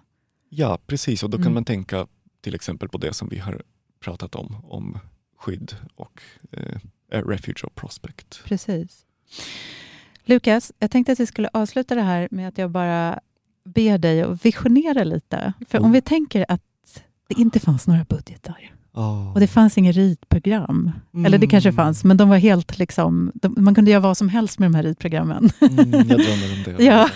[0.50, 1.24] Ja, precis.
[1.24, 1.54] Och då kan Mm.
[1.54, 2.08] man tänka
[2.42, 3.62] till exempel på det som vi har
[4.00, 5.00] pratat om, om
[5.38, 6.78] skydd och eh,
[7.10, 8.42] refuge och prospect.
[8.46, 9.06] Precis.
[10.24, 13.20] Lukas, jag tänkte att vi skulle avsluta det här med att jag bara
[13.66, 15.54] ber dig att visionera lite.
[15.70, 15.92] För om Mm.
[15.94, 16.62] vi tänker att
[17.28, 19.34] det inte fanns några budgetar Oh.
[19.34, 20.92] och det fanns inget ritprogram.
[21.26, 23.32] Eller det kanske fanns, men de var helt liksom...
[23.34, 25.50] De, man kunde göra vad som helst med de här ritprogrammen.
[25.62, 26.84] Mm, jag drömmer om det.
[26.84, 27.10] Ja.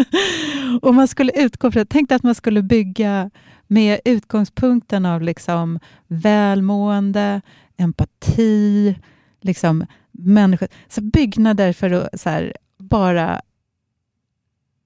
[0.82, 1.86] och man skulle utgå från...
[1.86, 3.30] Tänk dig att man skulle bygga
[3.66, 7.40] med utgångspunkten av liksom välmående,
[7.76, 8.94] empati,
[9.40, 10.68] liksom människor.
[10.88, 13.40] Så byggnader för att så här, bara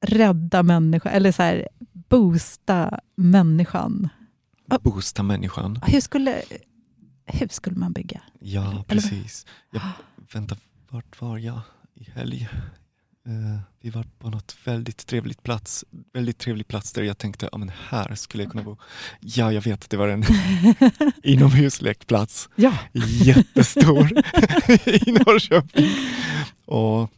[0.00, 1.68] rädda människor, eller så här,
[2.08, 4.08] boosta människan.
[4.80, 5.80] Boosta människan.
[5.86, 6.42] Hur skulle,
[7.26, 8.20] hur skulle man bygga?
[8.40, 9.46] Ja, Eller- precis.
[9.72, 9.82] Jag,
[10.32, 10.56] vänta,
[10.90, 11.60] vart var jag
[11.94, 12.48] i helg?
[13.26, 17.58] Eh, vi var på något väldigt trevligt plats, väldigt trevlig plats där jag tänkte, ja
[17.58, 18.76] men här skulle jag kunna bo.
[19.20, 20.24] Ja, jag vet, det var en
[21.22, 22.78] inomhuslekplats, Ja,
[23.22, 24.12] jättestor
[24.88, 25.90] i Norrköping.
[26.64, 27.10] Och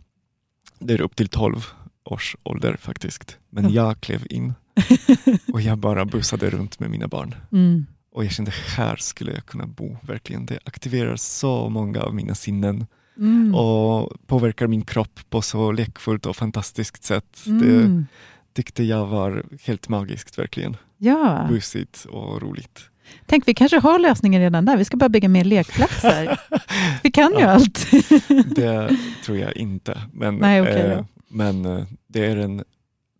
[0.78, 1.66] det är upp till 12
[2.12, 3.38] års ålder faktiskt.
[3.50, 4.54] Men jag klev in
[5.52, 7.34] och jag bara bussade runt med mina barn.
[7.52, 7.86] mm.
[8.12, 10.46] Och jag kände, här skulle jag kunna bo, verkligen.
[10.46, 12.86] Det aktiverar så många av mina sinnen
[13.18, 13.54] Mm.
[13.54, 17.40] och påverkar min kropp på så lekfullt och fantastiskt sätt.
[17.44, 17.50] Det
[17.80, 18.06] Mm.
[18.54, 20.76] tyckte jag var helt magiskt, verkligen.
[20.98, 22.80] Ja, Bussigt och roligt.
[23.26, 24.76] tänk vi kanske har lösningen redan där.
[24.76, 26.40] Vi ska bara bygga mer lekplatser.
[27.02, 27.48] Vi kan ju Ja.
[27.50, 27.86] allt.
[28.56, 30.02] Det tror jag inte.
[30.12, 32.64] Men, Nej, okej eh, men eh, det är en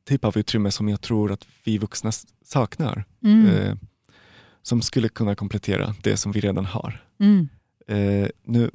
[0.09, 2.13] typ av utrymme som jag tror att vi vuxna
[2.45, 3.05] saknar.
[3.23, 3.47] Mm.
[3.47, 3.75] Eh,
[4.63, 7.05] som skulle kunna komplettera det som vi redan har.
[7.21, 7.49] Mm.
[7.87, 8.71] Eh, nu,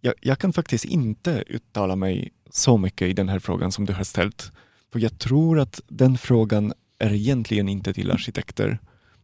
[0.00, 3.92] jag, jag kan faktiskt inte uttala mig så mycket i den här frågan som du
[3.92, 4.52] har ställt.
[4.92, 8.78] För jag tror att den frågan är egentligen inte till arkitekter,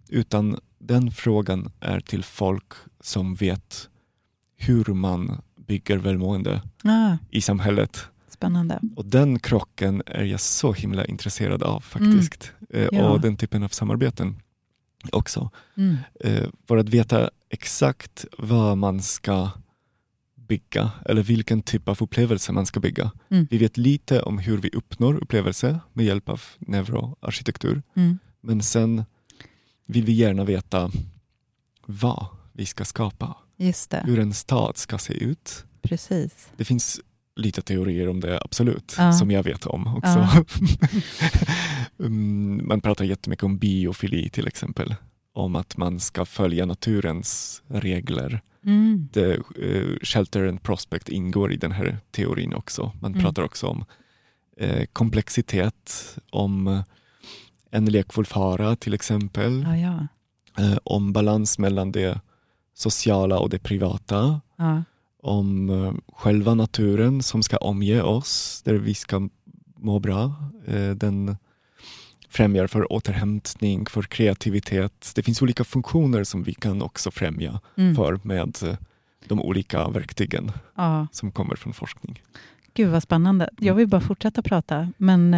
[0.08, 3.88] utan den frågan är till folk som vet
[4.56, 8.06] hur man bygger välmående Ah, i samhället.
[8.42, 8.80] Spännande.
[8.96, 12.52] Och den krocken är jag så himla intresserad av faktiskt.
[12.70, 13.10] Eh, Ja.
[13.10, 14.36] Och den typen av samarbeten
[15.12, 15.50] också.
[15.76, 15.96] Mm.
[16.20, 19.50] Eh, för att veta exakt vad man ska
[20.48, 23.12] bygga eller vilken typ av upplevelse man ska bygga.
[23.30, 23.46] Mm.
[23.50, 27.82] Vi vet lite om hur vi uppnår upplevelse med hjälp av neuroarkitektur.
[27.96, 28.18] Mm.
[28.40, 29.04] Men sen
[29.86, 30.90] vill vi gärna veta
[31.86, 33.36] vad vi ska skapa.
[34.06, 35.64] Hur en stad ska se ut.
[35.82, 36.50] precis.
[36.56, 37.00] Det finns
[37.36, 39.12] lite teorier om det, absolut, Ja.
[39.12, 40.28] som jag vet om också.
[41.98, 44.94] Mm, man pratar jättemycket om biofili till exempel.
[45.34, 48.40] Om att man ska följa naturens regler.
[48.64, 49.08] Mm.
[49.12, 52.92] Det, eh, shelter and prospect ingår i den här teorin också.
[53.00, 53.22] Man Mm.
[53.24, 53.84] pratar också om
[54.56, 56.82] eh, komplexitet, om
[57.70, 59.62] en lekfull fara till exempel.
[59.68, 60.06] Ja, ja.
[60.64, 62.20] Eh, om balans mellan det
[62.74, 64.40] sociala och det privata.
[64.56, 64.82] ja.
[65.22, 69.28] Om eh, själva naturen som ska omge oss, där vi ska
[69.76, 70.34] må bra.
[70.66, 71.36] Eh, den
[72.28, 75.12] främjar för återhämtning, för kreativitet.
[75.14, 77.94] Det finns olika funktioner som vi kan också främja mm.
[77.94, 78.76] för med eh,
[79.28, 81.06] de olika verktygen ja.
[81.12, 82.22] som kommer från forskning.
[82.74, 83.50] Gud vad spännande.
[83.58, 85.36] Jag vill bara fortsätta prata, men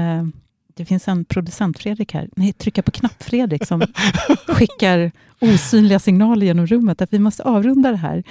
[0.74, 2.28] det finns en producent, Fredrik här.
[2.36, 3.80] Nej, trycka på knapp Fredrik som
[4.48, 8.22] skickar osynliga signaler genom rummet att vi måste avrunda det här.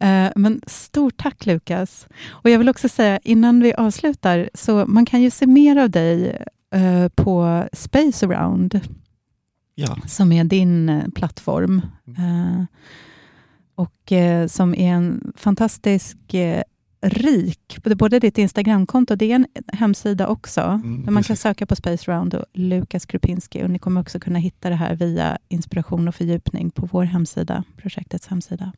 [0.00, 2.06] Eh, men stort tack Lukas.
[2.28, 5.90] Och jag vill också säga innan vi avslutar, så man kan ju se mer av
[5.90, 6.42] dig
[6.74, 8.80] eh, på Space Around,
[9.74, 9.96] ja.
[10.06, 11.82] som är din eh, plattform.
[12.06, 12.66] Mm.
[13.74, 14.12] Och
[14.48, 16.16] som är en fantastisk
[17.00, 21.76] rik, både ditt Instagramkonto, det är en hemsida också, mm, där man kan söka på
[21.76, 26.08] Space Round och Lukas Krupinski och ni kommer också kunna hitta det här via inspiration
[26.08, 28.72] och fördjupning på vår hemsida, projektets hemsida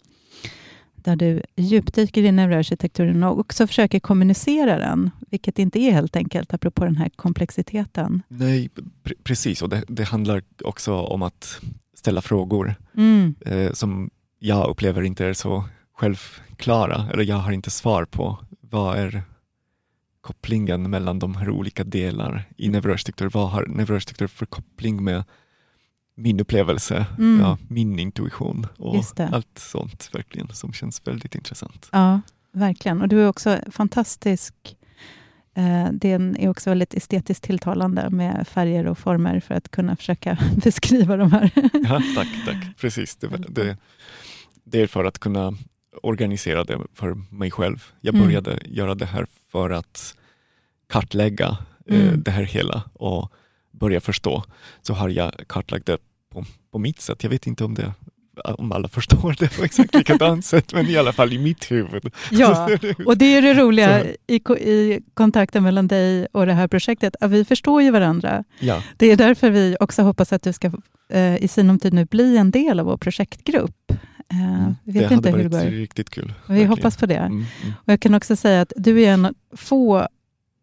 [1.04, 6.54] där du djupdyker i neuroarkitekturen och också försöker kommunicera den, vilket inte är helt enkelt,
[6.54, 8.22] apropå den här komplexiteten.
[8.28, 8.70] Nej,
[9.02, 9.62] pre precis.
[9.62, 11.60] Och det, det, handlar också om att
[11.94, 13.34] ställa frågor mm.
[13.40, 18.38] eh, som jag upplever inte är så självklara, eller jag har inte svar på.
[18.60, 19.22] Vad är
[20.20, 23.30] kopplingen mellan de här olika delarna i neuroarkitektur?
[23.30, 25.24] Vad har neuroarkitektur för koppling med
[26.14, 27.40] min upplevelse, mm.
[27.40, 31.88] ja, min intuition och allt sånt verkligen som känns väldigt intressant.
[31.92, 32.20] Ja,
[32.52, 33.02] verkligen.
[33.02, 34.54] Och du är också fantastisk.
[35.54, 40.38] Eh, den är också väldigt estetiskt tilltalande med färger och former för att kunna försöka
[40.64, 41.50] beskriva de här.
[41.72, 42.76] ja, tack, tack.
[42.76, 43.16] Precis.
[43.16, 43.76] Det, det,
[44.64, 45.54] det, är för att kunna
[46.02, 47.84] organisera det för mig själv.
[48.00, 48.26] Jag mm.
[48.26, 48.64] började mm.
[48.66, 50.16] göra det här för att
[50.88, 51.56] kartlägga
[51.86, 52.22] eh, mm.
[52.22, 53.32] det här hela och
[53.82, 54.44] börja förstå,
[54.82, 55.98] så har jag kartlagt det
[56.32, 57.22] på, på mitt sätt.
[57.22, 57.92] Jag vet inte om det
[58.44, 62.14] om alla förstår det på exakt likadant sätt, men i alla fall i mitt huvud.
[62.30, 62.68] Ja,
[63.06, 67.30] och det är det roliga i, i kontakten mellan dig och det här projektet, att
[67.30, 68.44] vi förstår ju varandra.
[68.60, 68.82] Ja.
[68.96, 70.70] Det är därför vi också hoppas att du ska
[71.08, 73.92] eh, i sinom tid nu bli en del av vår projektgrupp.
[74.30, 74.74] Eh, mm.
[74.84, 76.24] vet det inte hade hur varit riktigt kul.
[76.26, 76.68] Vi verkligen.
[76.68, 77.14] hoppas på det.
[77.14, 77.74] Mm, mm.
[77.84, 80.08] Och jag kan också säga att du är en få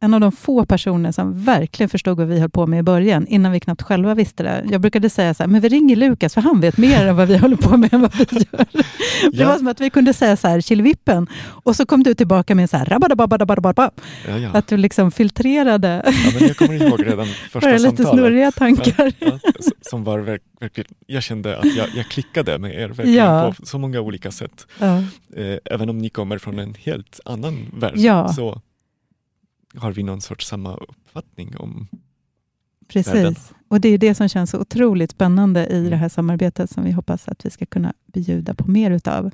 [0.01, 3.27] en av de få personer som verkligen förstod vad vi höll på med i början,
[3.27, 4.65] innan vi knappt själva visste det.
[4.71, 7.27] Jag brukade säga så här, men vi ringer Lukas, för han vet mer än vad
[7.27, 8.65] vi håller på med än vad vi gör.
[8.73, 9.29] Ja.
[9.31, 11.27] Det var som att vi kunde säga så här, Killevippen,
[11.63, 12.87] och så kom du tillbaka med så här,
[14.27, 14.49] ja, ja.
[14.53, 16.01] att du liksom filtrerade.
[16.05, 17.99] Ja, men jag kommer ihåg redan första samtalet.
[17.99, 19.13] lite snurriga tankar.
[19.19, 19.39] Ja,
[19.81, 20.19] som var
[20.59, 24.67] verkligen, jag kände att jag, jag klickade med er verkligen på så många olika sätt.
[24.79, 27.99] Eh, även om ni kommer från en helt annan värld.
[28.35, 28.61] Så
[29.75, 31.87] har vi någon sorts samma uppfattning om
[32.87, 33.35] Precis, världen.
[33.67, 35.89] och det är det som känns så otroligt spännande i mm.
[35.89, 39.19] det här samarbetet som vi hoppas att vi ska kunna bjuda på mer utav.
[39.19, 39.31] Mm.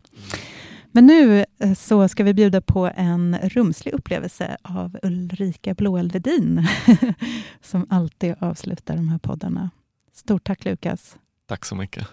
[0.96, 6.68] Men nu eh, så ska vi bjuda på en rumslig upplevelse av Ulrika Blåeldvedin
[7.62, 9.70] som alltid avslutar de här poddarna.
[10.14, 11.18] Stort tack Lukas.
[11.48, 12.08] Tack så mycket.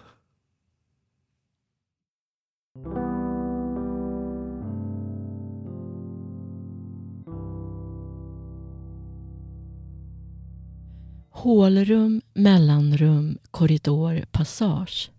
[11.35, 15.11] Hålrum, mellanrum, korridor, passage.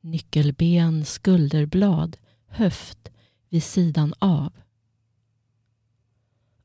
[0.00, 2.16] Nyckelben, skulderblad,
[2.46, 3.10] höft
[3.48, 4.52] vid sidan av.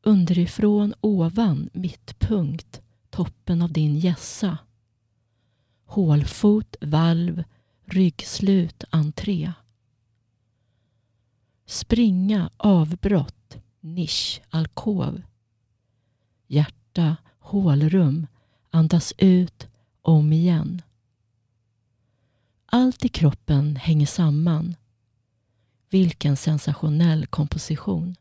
[0.01, 4.57] Underifrån, ovan, mittpunkt, toppen av din gässa.
[5.85, 7.43] Hålfot, valv,
[7.85, 9.53] ryggslut, entré.
[11.65, 15.21] Springa, avbrott, nisch, alkov.
[16.47, 17.17] Hjärta,
[17.47, 18.27] hålrum,
[18.69, 19.67] andas ut,
[20.01, 20.81] om igen.
[22.65, 24.75] Allt i kroppen hänger samman.
[25.89, 28.15] Vilken sensationell komposition.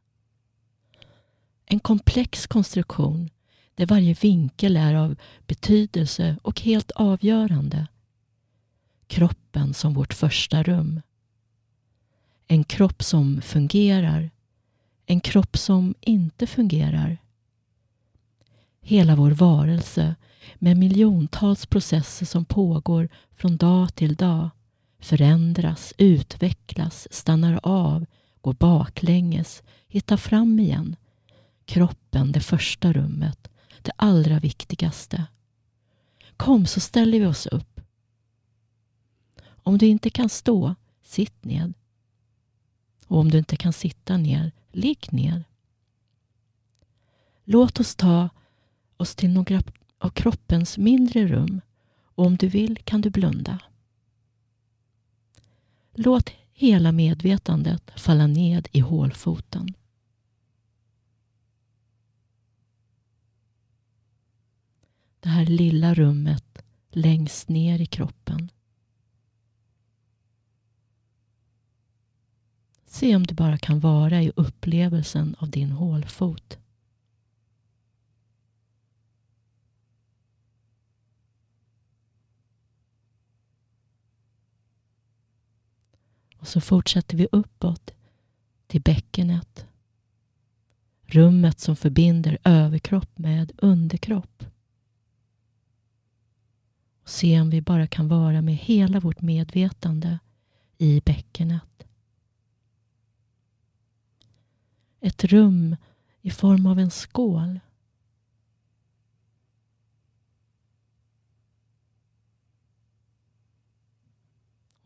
[1.65, 3.31] En komplex konstruktion
[3.75, 5.17] där varje vinkel är av
[5.47, 7.87] betydelse och helt avgörande.
[9.07, 11.01] Kroppen som vårt första rum.
[12.47, 14.31] En kropp som fungerar.
[15.07, 17.19] En kropp som inte fungerar
[18.87, 20.15] hela vår varelse
[20.55, 24.51] med miljontals processer som pågår från dag till dag,
[25.01, 28.07] förändras, utvecklas, stannar av,
[28.41, 30.97] går baklänges, hittar fram igen.
[31.65, 33.49] Kroppen, det första rummet,
[33.83, 35.25] det allra viktigaste.
[36.37, 37.81] Kom så ställer vi oss upp.
[39.47, 41.73] Om du inte kan stå, sitt ned.
[43.07, 45.45] Och om du inte kan sitta ner, ligg ner.
[47.45, 48.29] Låt oss ta
[48.97, 49.63] oss till några
[49.99, 51.61] av kroppens mindre rum
[52.03, 53.59] och om du vill kan du blunda.
[55.95, 59.75] Låt hela medvetandet falla ned i hålfoten.
[65.21, 68.51] Det här lilla rummet längst ner i kroppen.
[72.87, 76.59] Se om du bara kan vara i upplevelsen av din hålfot.
[86.47, 87.91] Och så fortsätter vi uppåt
[88.67, 89.67] till bäckenet.
[91.07, 94.45] Rummet som förbinder överkropp med underkropp.
[97.03, 100.19] Och se om vi bara kan vara med hela vårt medvetande
[100.79, 101.87] i bäckenet.
[105.01, 105.77] Ett rum
[106.21, 107.61] i form av en skål.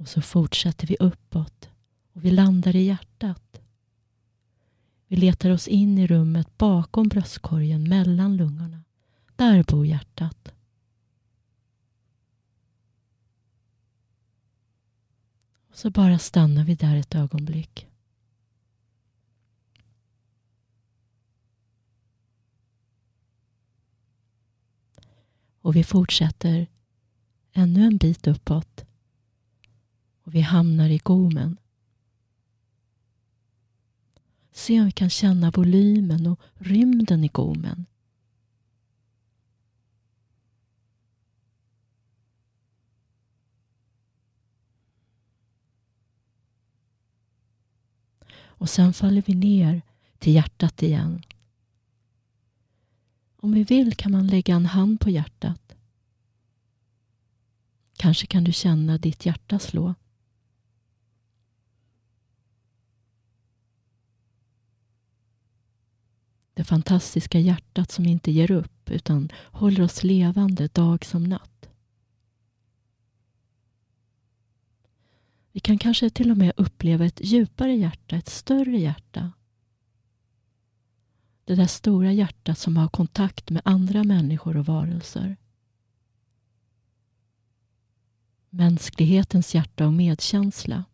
[0.00, 1.70] Och så fortsätter vi uppåt
[2.12, 3.60] och vi landar i hjärtat.
[5.06, 8.84] Vi letar oss in i rummet bakom bröstkorgen mellan lungorna.
[9.36, 10.54] Där bor hjärtat.
[15.68, 17.88] Och så bara stannar vi där ett ögonblick.
[25.60, 26.66] Och vi fortsätter
[27.52, 28.84] ännu en bit uppåt.
[30.30, 31.56] Och vi hamnar i gommen.
[34.52, 37.86] Se om vi kan känna volymen och rymden i gommen.
[48.42, 49.82] Och sen faller vi ner
[50.18, 51.22] till hjärtat igen.
[53.36, 55.74] Om vi vill kan man lägga en hand på hjärtat.
[57.96, 59.94] Kanske kan du känna ditt hjärta slå.
[66.60, 71.68] Det fantastiska hjärtat som inte ger upp utan håller oss levande dag som natt.
[75.52, 79.32] Vi kan kanske till och med uppleva ett djupare hjärta, ett större hjärta.
[81.44, 85.36] Det där stora hjärtat som har kontakt med andra människor och varelser.
[88.50, 90.84] Mänsklighetens hjärta och medkänsla.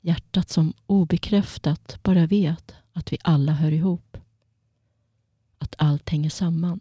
[0.00, 4.16] Hjärtat som obekräftat bara vet att vi alla hör ihop.
[5.58, 6.80] Att allt hänger samman.